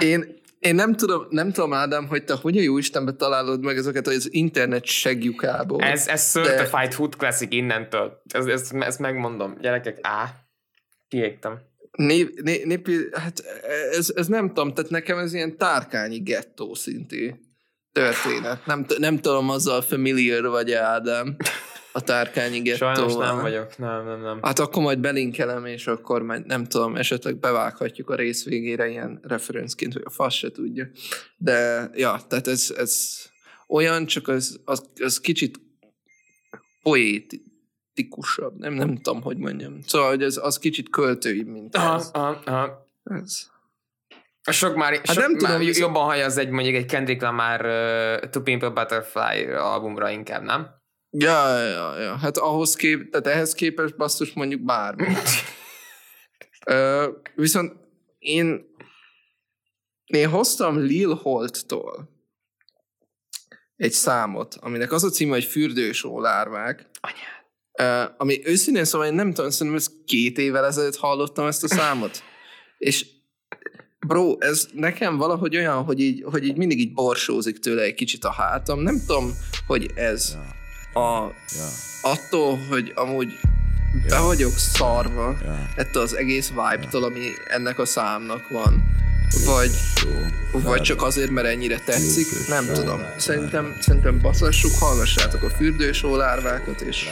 Én, 0.00 0.40
én 0.58 0.74
nem 0.74 0.94
tudom, 0.94 1.26
nem 1.30 1.52
tudom, 1.52 1.72
Ádám, 1.72 2.06
hogy 2.06 2.24
te 2.24 2.34
hogyan 2.34 2.62
jó 2.62 2.78
Istenbe 2.78 3.12
találod 3.12 3.64
meg 3.64 3.76
ezeket 3.76 4.06
az 4.06 4.28
internet 4.34 4.84
segjukából. 4.84 5.82
Ez, 5.82 6.06
ez 6.06 6.30
certified 6.30 6.88
de... 6.88 6.94
food 6.94 7.16
classic 7.16 7.52
innentől. 7.52 8.22
Ez, 8.28 8.46
ez, 8.46 8.70
ezt 8.78 8.98
megmondom. 8.98 9.56
Gyerekek, 9.60 9.98
á, 10.00 10.34
kiégtem. 11.08 11.60
Nép, 11.90 12.40
nép, 12.40 12.64
nép, 12.64 12.88
hát 13.16 13.44
ez, 13.90 14.12
ez 14.14 14.26
nem 14.26 14.48
tudom, 14.48 14.74
tehát 14.74 14.90
nekem 14.90 15.18
ez 15.18 15.34
ilyen 15.34 15.56
tárkányi 15.56 16.18
gettó 16.18 16.74
szinti 16.74 17.34
történet. 17.92 18.66
Nem, 18.66 18.86
nem 18.98 19.18
tudom, 19.18 19.50
azzal 19.50 19.82
familiar 19.82 20.48
vagy 20.48 20.72
Ádám 20.72 21.36
a 21.92 22.00
tárkányi 22.00 22.60
gettóval. 22.60 22.94
Sajnos 22.94 23.14
nem 23.14 23.40
vagyok, 23.40 23.78
nem, 23.78 24.04
nem, 24.04 24.20
nem. 24.20 24.38
Hát 24.42 24.58
akkor 24.58 24.82
majd 24.82 24.98
belinkelem, 24.98 25.66
és 25.66 25.86
akkor 25.86 26.22
majd 26.22 26.46
nem 26.46 26.64
tudom, 26.64 26.96
esetleg 26.96 27.36
bevághatjuk 27.36 28.10
a 28.10 28.14
rész 28.14 28.44
végére 28.44 28.88
ilyen 28.88 29.20
referencként, 29.22 29.92
hogy 29.92 30.02
a 30.04 30.10
fasz 30.10 30.34
se 30.34 30.50
tudja. 30.50 30.88
De 31.36 31.90
ja, 31.94 32.20
tehát 32.28 32.46
ez, 32.46 32.74
ez 32.76 33.22
olyan, 33.68 34.06
csak 34.06 34.28
az, 34.28 34.60
az, 34.64 34.90
az 35.00 35.20
kicsit 35.20 35.60
poétikusabb, 36.82 38.58
nem, 38.58 38.74
nem 38.74 38.96
tudom, 38.96 39.22
hogy 39.22 39.36
mondjam. 39.36 39.80
Szóval, 39.86 40.08
hogy 40.08 40.22
az, 40.22 40.38
az 40.42 40.58
kicsit 40.58 40.90
költői, 40.90 41.42
mint 41.42 41.76
aha, 41.76 41.94
ez. 41.94 42.10
Aha, 42.12 42.42
aha. 42.44 42.90
Ez. 43.04 43.50
Sok 44.50 44.76
már, 44.76 44.92
hát 44.92 45.06
sok 45.06 45.16
nem 45.16 45.30
már 45.30 45.58
tudom, 45.58 45.68
jobban 45.72 46.04
hallja 46.04 46.24
az 46.24 46.36
egy 46.36 46.48
mondjuk 46.48 46.74
egy 46.74 46.86
Kendrick 46.86 47.22
Lamar 47.22 47.60
uh, 47.64 48.30
To 48.30 48.40
Pimp 48.40 48.62
a 48.62 48.72
Butterfly 48.72 49.52
albumra 49.52 50.10
inkább, 50.10 50.42
nem? 50.42 50.81
Ja, 51.14 51.62
ja, 51.62 52.00
ja. 52.00 52.16
Hát 52.16 52.36
ahhoz 52.36 52.74
kép, 52.74 53.10
tehát 53.10 53.26
ehhez 53.26 53.52
képest 53.52 53.96
basszus 53.96 54.32
mondjuk 54.32 54.60
bármi. 54.60 55.06
Ö, 56.66 57.08
viszont 57.34 57.72
én 58.18 58.70
én 60.12 60.28
hoztam 60.28 60.78
Lil 60.78 61.14
Holttól 61.14 62.08
egy 63.76 63.92
számot, 63.92 64.54
aminek 64.60 64.92
az 64.92 65.04
a 65.04 65.08
címe, 65.08 65.32
hogy 65.32 65.44
Fürdősó 65.44 66.20
lárvák. 66.20 66.90
Uh, 67.80 68.04
ami 68.16 68.46
őszintén 68.46 68.84
szóval 68.84 69.06
én 69.06 69.14
nem 69.14 69.32
tudom, 69.32 69.50
szerintem 69.50 69.76
ez 69.76 69.90
két 70.04 70.38
évvel 70.38 70.64
ezelőtt 70.64 70.96
hallottam 70.96 71.46
ezt 71.46 71.64
a 71.64 71.68
számot. 71.68 72.22
És 72.78 73.06
bro, 74.06 74.36
ez 74.38 74.68
nekem 74.72 75.16
valahogy 75.16 75.56
olyan, 75.56 75.82
hogy 75.84 76.00
így, 76.00 76.22
hogy 76.22 76.44
így 76.44 76.56
mindig 76.56 76.78
így 76.78 76.92
borsózik 76.92 77.58
tőle 77.58 77.82
egy 77.82 77.94
kicsit 77.94 78.24
a 78.24 78.32
hátam. 78.32 78.80
Nem 78.80 79.00
tudom, 79.06 79.30
hogy 79.66 79.90
ez 79.94 80.36
a, 80.92 81.32
ja. 81.54 81.68
attól, 82.00 82.58
hogy 82.68 82.92
amúgy 82.94 83.40
be 84.08 84.20
vagyok 84.20 84.52
szarva 84.56 85.36
ja. 85.42 85.68
ettől 85.74 86.02
az 86.02 86.16
egész 86.16 86.48
vibe-tól, 86.48 87.04
ami 87.04 87.28
ennek 87.48 87.78
a 87.78 87.84
számnak 87.84 88.48
van. 88.48 88.90
Vagy, 89.44 89.70
vagy 90.52 90.82
csak 90.82 91.02
azért, 91.02 91.30
mert 91.30 91.46
ennyire 91.46 91.78
tetszik, 91.78 92.48
nem 92.48 92.66
tudom. 92.72 93.00
Szerintem, 93.18 93.76
szerintem 93.80 94.20
baszassuk, 94.20 94.72
hallgassátok 94.78 95.42
a 95.42 95.50
fürdősó 95.50 96.16
lárvákat, 96.16 96.80
és 96.80 97.08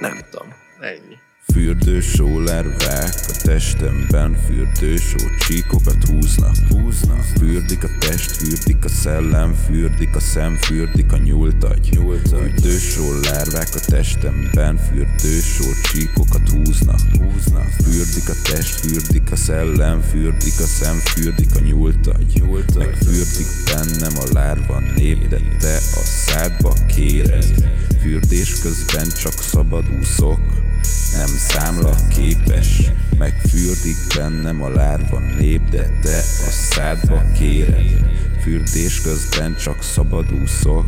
nem 0.00 0.20
tudom. 0.30 0.54
Ennyi. 0.80 1.18
Fürdősó 1.52 2.40
lervák 2.40 3.14
a 3.28 3.32
testemben 3.42 4.36
Fürdősó 4.46 5.18
csíkokat 5.38 6.04
húznak, 6.04 6.54
húznak 6.68 7.24
Fürdik 7.38 7.84
a 7.84 7.88
test, 7.98 8.30
fürdik 8.30 8.84
a 8.84 8.88
szellem 8.88 9.54
Fürdik 9.66 10.16
a 10.16 10.20
szem, 10.20 10.56
fürdik 10.56 11.12
a 11.12 11.16
nyúltagy, 11.16 11.88
nyúltagy. 11.90 12.52
Fürdősó 12.52 13.20
lárvák 13.22 13.68
a 13.74 13.80
testemben 13.90 14.76
Fürdősó 14.76 15.64
csíkokat 15.82 16.48
húznak, 16.48 17.00
húznak 17.18 17.68
Fürdik 17.84 18.28
a 18.28 18.34
test, 18.42 18.74
fürdik 18.74 19.32
a 19.32 19.36
szellem 19.36 20.00
Fürdik 20.00 20.60
a 20.60 20.66
szem, 20.66 20.96
fürdik 20.96 21.56
a 21.56 21.60
nyúltagy, 21.60 22.26
nyúltagy. 22.34 22.86
Meg 22.86 22.96
fürdik 22.96 23.46
bennem 23.64 24.18
a 24.18 24.32
lárva 24.32 24.82
nép 24.96 25.28
De 25.28 25.38
te 25.58 25.76
a 25.76 26.04
szádba 26.04 26.72
kéred. 26.86 27.70
Fürdés 28.00 28.60
közben 28.60 29.08
csak 29.22 29.32
szabad 29.32 29.84
úszok 30.00 30.61
nem 31.16 31.26
számla 31.26 31.94
képes 32.08 32.92
Megfürdik 33.18 33.96
bennem 34.16 34.62
a 34.62 34.68
lárva 34.68 35.18
nép 35.38 35.70
De 35.70 35.88
te 36.02 36.18
a 36.18 36.50
szádba 36.50 37.22
kéred. 37.38 38.10
Fürdés 38.42 39.00
közben 39.00 39.56
csak 39.56 39.82
szabadúszok 39.82 40.86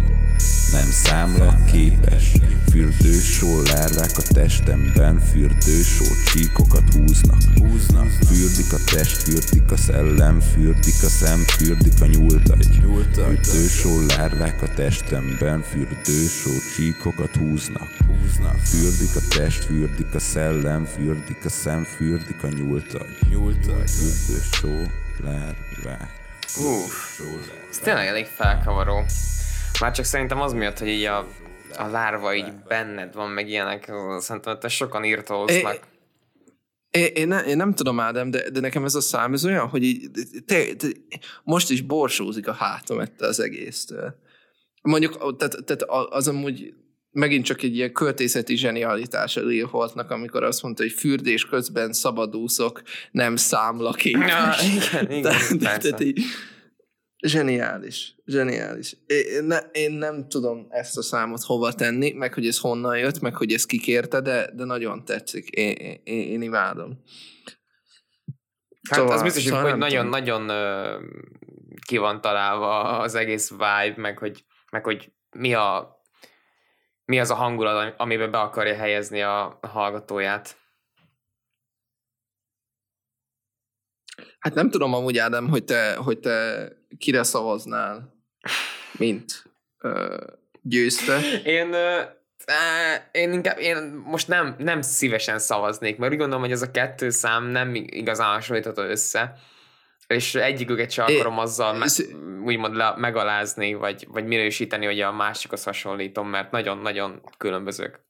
Nem 0.72 0.90
számla 0.90 1.64
képes 1.72 2.32
Fürdősó 2.70 3.62
lárvák 3.62 4.10
a 4.16 4.22
testemben 4.22 5.20
Fürdősó 5.20 6.04
csíkokat 6.26 6.94
húznak. 6.94 7.40
Húznak. 7.58 8.08
Fürdik 8.10 8.72
a 8.72 8.76
test, 8.84 9.22
fürdik 9.22 9.70
a 9.70 9.76
szellem 9.76 10.40
Fürdik 10.40 11.02
a 11.02 11.08
szem, 11.08 11.38
fürdik 11.38 12.00
a 12.00 12.06
nyúltagy. 12.06 12.68
Fürdősó 12.80 14.06
lárvák 14.06 14.62
a 14.62 14.68
testemben 14.74 15.62
Fürdősó 15.62 16.50
csíkokat 16.76 17.36
húznak. 17.36 17.88
Húznak. 18.06 18.56
Fürdik 18.56 19.16
a 19.16 19.20
test, 19.28 19.64
fürdik 19.64 20.14
a 20.14 20.18
szellem 20.18 20.84
Fürdik 20.84 21.44
a 21.44 21.48
szem, 21.48 21.84
fürdik 21.84 22.42
a 22.42 22.48
nyúltagy. 22.48 23.18
Nyúltagy. 23.28 23.90
Fürdősó 23.90 24.90
lárvák 25.24 26.22
Uff, 26.56 27.20
ez 27.70 27.78
tényleg 27.78 28.06
elég 28.06 28.26
felkavaró. 28.36 29.04
Már 29.80 29.92
csak 29.92 30.04
szerintem 30.04 30.40
az 30.40 30.52
miatt, 30.52 30.78
hogy 30.78 30.88
így 30.88 31.04
a, 31.04 31.18
a 31.76 31.86
lárva 31.86 32.34
így 32.34 32.52
benned 32.68 33.14
van, 33.14 33.30
meg 33.30 33.48
ilyenek, 33.48 33.92
szerintem 34.18 34.58
te 34.58 34.68
sokan 34.68 35.04
írtóznak. 35.04 35.92
Én, 36.90 37.06
én, 37.14 37.28
ne, 37.28 37.40
én 37.40 37.56
nem 37.56 37.74
tudom, 37.74 38.00
Ádám, 38.00 38.30
de, 38.30 38.50
de 38.50 38.60
nekem 38.60 38.84
ez 38.84 38.94
a 38.94 39.00
szám, 39.00 39.32
ez 39.32 39.44
olyan, 39.44 39.68
hogy 39.68 39.82
így, 39.82 40.10
te, 40.46 40.74
te, 40.74 40.86
most 41.44 41.70
is 41.70 41.80
borsózik 41.80 42.48
a 42.48 42.52
hátam 42.52 43.00
ettől 43.00 43.28
az 43.28 43.40
egésztől. 43.40 44.14
Mondjuk, 44.82 45.36
tehát, 45.36 45.64
tehát 45.64 45.82
az 46.10 46.28
amúgy 46.28 46.74
megint 47.10 47.44
csak 47.44 47.62
egy 47.62 47.74
ilyen 47.74 47.92
költészeti 47.92 48.56
zsenialitás 48.56 49.36
a 49.36 49.40
Lil 49.40 49.66
Holtnak, 49.66 50.10
amikor 50.10 50.42
azt 50.42 50.62
mondta, 50.62 50.82
hogy 50.82 50.92
fürdés 50.92 51.44
közben 51.44 51.92
szabadúszok, 51.92 52.82
nem 53.10 53.36
számlakép. 53.36 54.16
Ja, 54.16 54.54
igen, 54.74 55.10
igen, 55.10 55.22
tehát, 55.58 55.80
tehát 55.80 56.00
így, 56.00 56.20
Zseniális, 57.26 58.14
zseniális. 58.26 58.96
Én, 59.06 59.44
ne, 59.44 59.58
én 59.58 59.92
nem 59.92 60.28
tudom 60.28 60.66
ezt 60.70 60.96
a 60.96 61.02
számot 61.02 61.42
hova 61.42 61.72
tenni, 61.72 62.12
meg 62.12 62.34
hogy 62.34 62.46
ez 62.46 62.58
honnan 62.58 62.98
jött, 62.98 63.20
meg 63.20 63.34
hogy 63.34 63.52
ez 63.52 63.64
kikérte, 63.64 64.20
de, 64.20 64.50
de 64.54 64.64
nagyon 64.64 65.04
tetszik. 65.04 65.48
Én, 65.48 65.72
én, 65.76 66.00
én 66.04 66.42
imádom. 66.42 67.02
Hát 68.88 68.98
szóval, 68.98 69.12
az 69.12 69.22
biztos, 69.22 69.42
szóval 69.42 69.70
hogy 69.70 69.78
nagyon-nagyon 69.78 70.50
ki 71.86 71.96
van 71.96 72.20
találva 72.20 72.98
az 72.98 73.14
egész 73.14 73.50
vibe, 73.50 73.94
meg 73.96 74.18
hogy, 74.18 74.44
meg 74.70 74.84
hogy 74.84 75.12
mi 75.30 75.54
a 75.54 75.92
mi 77.04 77.20
az 77.20 77.30
a 77.30 77.34
hangulat, 77.34 77.94
amiben 77.96 78.30
be 78.30 78.38
akarja 78.40 78.74
helyezni 78.74 79.22
a 79.22 79.58
hallgatóját. 79.62 80.56
Hát 84.38 84.54
nem 84.54 84.70
tudom 84.70 84.94
amúgy, 84.94 85.18
Ádám, 85.18 85.48
hogy 85.48 85.64
te, 85.64 85.94
hogy 85.94 86.18
te 86.18 86.68
kire 86.98 87.22
szavaznál, 87.22 88.14
mint 88.92 89.44
ö, 89.78 90.24
győzte. 90.62 91.20
Én, 91.44 91.72
ö, 91.72 92.00
én 93.12 93.32
inkább, 93.32 93.58
én 93.58 94.02
most 94.04 94.28
nem, 94.28 94.54
nem 94.58 94.82
szívesen 94.82 95.38
szavaznék, 95.38 95.96
mert 95.96 96.12
úgy 96.12 96.18
gondolom, 96.18 96.42
hogy 96.42 96.52
ez 96.52 96.62
a 96.62 96.70
kettő 96.70 97.10
szám 97.10 97.44
nem 97.44 97.74
igazán 97.74 98.34
hasonlítható 98.34 98.82
össze 98.82 99.38
és 100.06 100.34
egyiküket 100.34 100.90
sem 100.90 101.04
akarom 101.04 101.38
azzal 101.38 101.74
me, 101.74 101.86
úgymond 102.44 102.74
le, 102.74 102.94
megalázni, 102.96 103.74
vagy, 103.74 104.06
vagy 104.08 104.24
minősíteni, 104.24 104.86
hogy 104.86 105.00
a 105.00 105.12
másikhoz 105.12 105.64
hasonlítom, 105.64 106.28
mert 106.28 106.50
nagyon-nagyon 106.50 107.22
különbözők. 107.38 108.02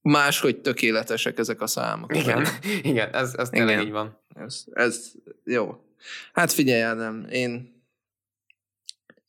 Máshogy 0.00 0.60
tökéletesek 0.60 1.38
ezek 1.38 1.60
a 1.60 1.66
számok. 1.66 2.16
Igen, 2.16 2.46
igen 2.82 3.14
ez, 3.14 3.34
ez 3.34 3.50
tényleg 3.50 3.80
így 3.80 3.90
van. 3.90 4.18
Ez, 4.34 4.64
ez 4.72 5.12
jó. 5.44 5.83
Hát 6.32 6.52
figyelj, 6.52 6.82
Ádám, 6.82 7.26
én 7.30 7.72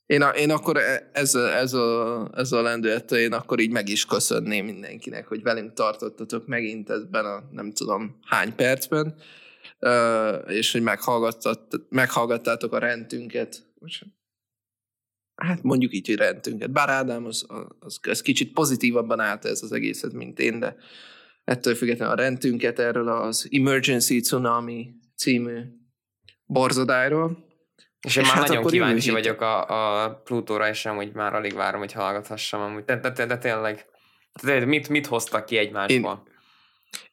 én, 0.06 0.22
a, 0.22 0.30
én 0.30 0.50
akkor 0.50 0.78
e, 0.78 1.10
ez 1.14 1.36
a, 1.36 1.56
ez 1.56 1.74
a, 1.74 2.30
ez 2.36 2.52
a 2.52 2.62
lendülettel 2.62 3.20
én 3.20 3.34
akkor 3.34 3.60
így 3.60 3.72
meg 3.72 3.90
is 3.90 4.06
köszönném 4.06 4.66
mindenkinek, 4.66 5.28
hogy 5.28 5.44
velünk 5.44 5.74
tartottatok 5.74 6.48
megint 6.48 6.90
ebben 6.90 7.26
a 7.26 7.44
nem 7.52 7.72
tudom 7.72 8.20
hány 8.22 8.56
percben 8.56 9.16
és 10.48 10.72
hogy 10.72 10.82
meghallgattátok 11.90 12.74
a 12.74 12.78
rendünket. 12.78 13.74
Hát 15.36 15.64
mondjuk 15.64 15.94
így, 15.94 16.08
hogy 16.08 16.16
rendünket. 16.16 16.72
Bár 16.72 16.90
Ádám 16.90 17.26
az, 17.26 17.46
az, 17.80 18.00
az 18.02 18.22
kicsit 18.22 18.54
pozitívabban 18.54 19.20
állt 19.20 19.46
ez 19.46 19.64
az 19.64 19.72
egészet, 19.72 20.14
mint 20.14 20.40
én, 20.40 20.60
de 20.60 20.76
ettől 21.44 21.76
függetlenül 21.76 22.14
a 22.14 22.18
rendünket 22.18 22.80
erről 22.80 23.08
az 23.08 23.48
Emergency 23.52 24.20
Tsunami 24.20 24.94
című 25.16 25.62
borzodáról. 26.46 27.44
És 28.02 28.16
én 28.16 28.24
és 28.24 28.30
már 28.30 28.38
hát 28.38 28.48
nagyon 28.48 28.66
kíváncsi 28.66 29.12
vagyok 29.12 29.42
a, 29.42 30.04
a 30.04 30.10
Plutóra, 30.10 30.70
és 30.70 30.84
hogy 30.84 31.12
már 31.14 31.36
alig 31.36 31.54
várom, 31.54 31.80
hogy 31.80 31.92
hallgathassam 31.92 32.62
amúgy. 32.62 32.84
De, 32.84 32.96
de, 32.96 33.10
de, 33.10 33.26
de 33.26 33.38
tényleg, 33.38 33.86
de 34.44 34.66
mit, 34.66 34.90
mit 34.90 35.08
hoztak 35.08 35.46
ki 35.46 35.58
egymásból? 35.58 36.24
Én, 36.28 36.34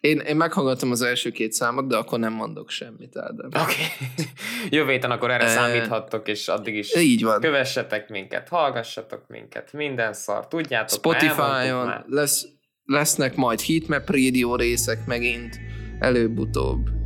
én, 0.00 0.18
én 0.18 0.36
meghallgattam 0.36 0.90
az 0.90 1.02
első 1.02 1.30
két 1.30 1.52
számot, 1.52 1.88
de 1.88 1.96
akkor 1.96 2.18
nem 2.18 2.32
mondok 2.32 2.70
semmit, 2.70 3.16
Ádám. 3.16 3.46
Oké. 3.46 3.60
Okay. 3.62 4.26
Jövő 4.78 4.90
héten 4.90 5.10
akkor 5.10 5.30
erre 5.30 5.48
számíthattok, 5.48 6.28
és 6.28 6.48
addig 6.48 6.74
is 6.74 6.96
így 6.96 7.22
van. 7.22 7.40
kövessetek 7.40 8.08
minket, 8.08 8.48
hallgassatok 8.48 9.24
minket, 9.28 9.72
minden 9.72 10.12
szar, 10.12 10.48
tudjátok, 10.48 10.98
Spotify-on 10.98 12.04
lesz, 12.06 12.46
lesznek 12.84 13.34
majd 13.34 13.60
heatmap 13.60 14.10
radio 14.10 14.56
részek 14.56 15.06
megint, 15.06 15.60
előbb-utóbb. 15.98 17.01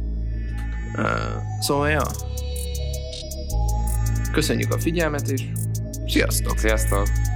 Szóval, 1.61 1.91
ja. 1.91 2.03
Köszönjük 4.33 4.73
a 4.73 4.79
figyelmet, 4.79 5.29
és 5.29 5.43
sziasztok! 6.07 6.59
Sziasztok! 6.59 7.36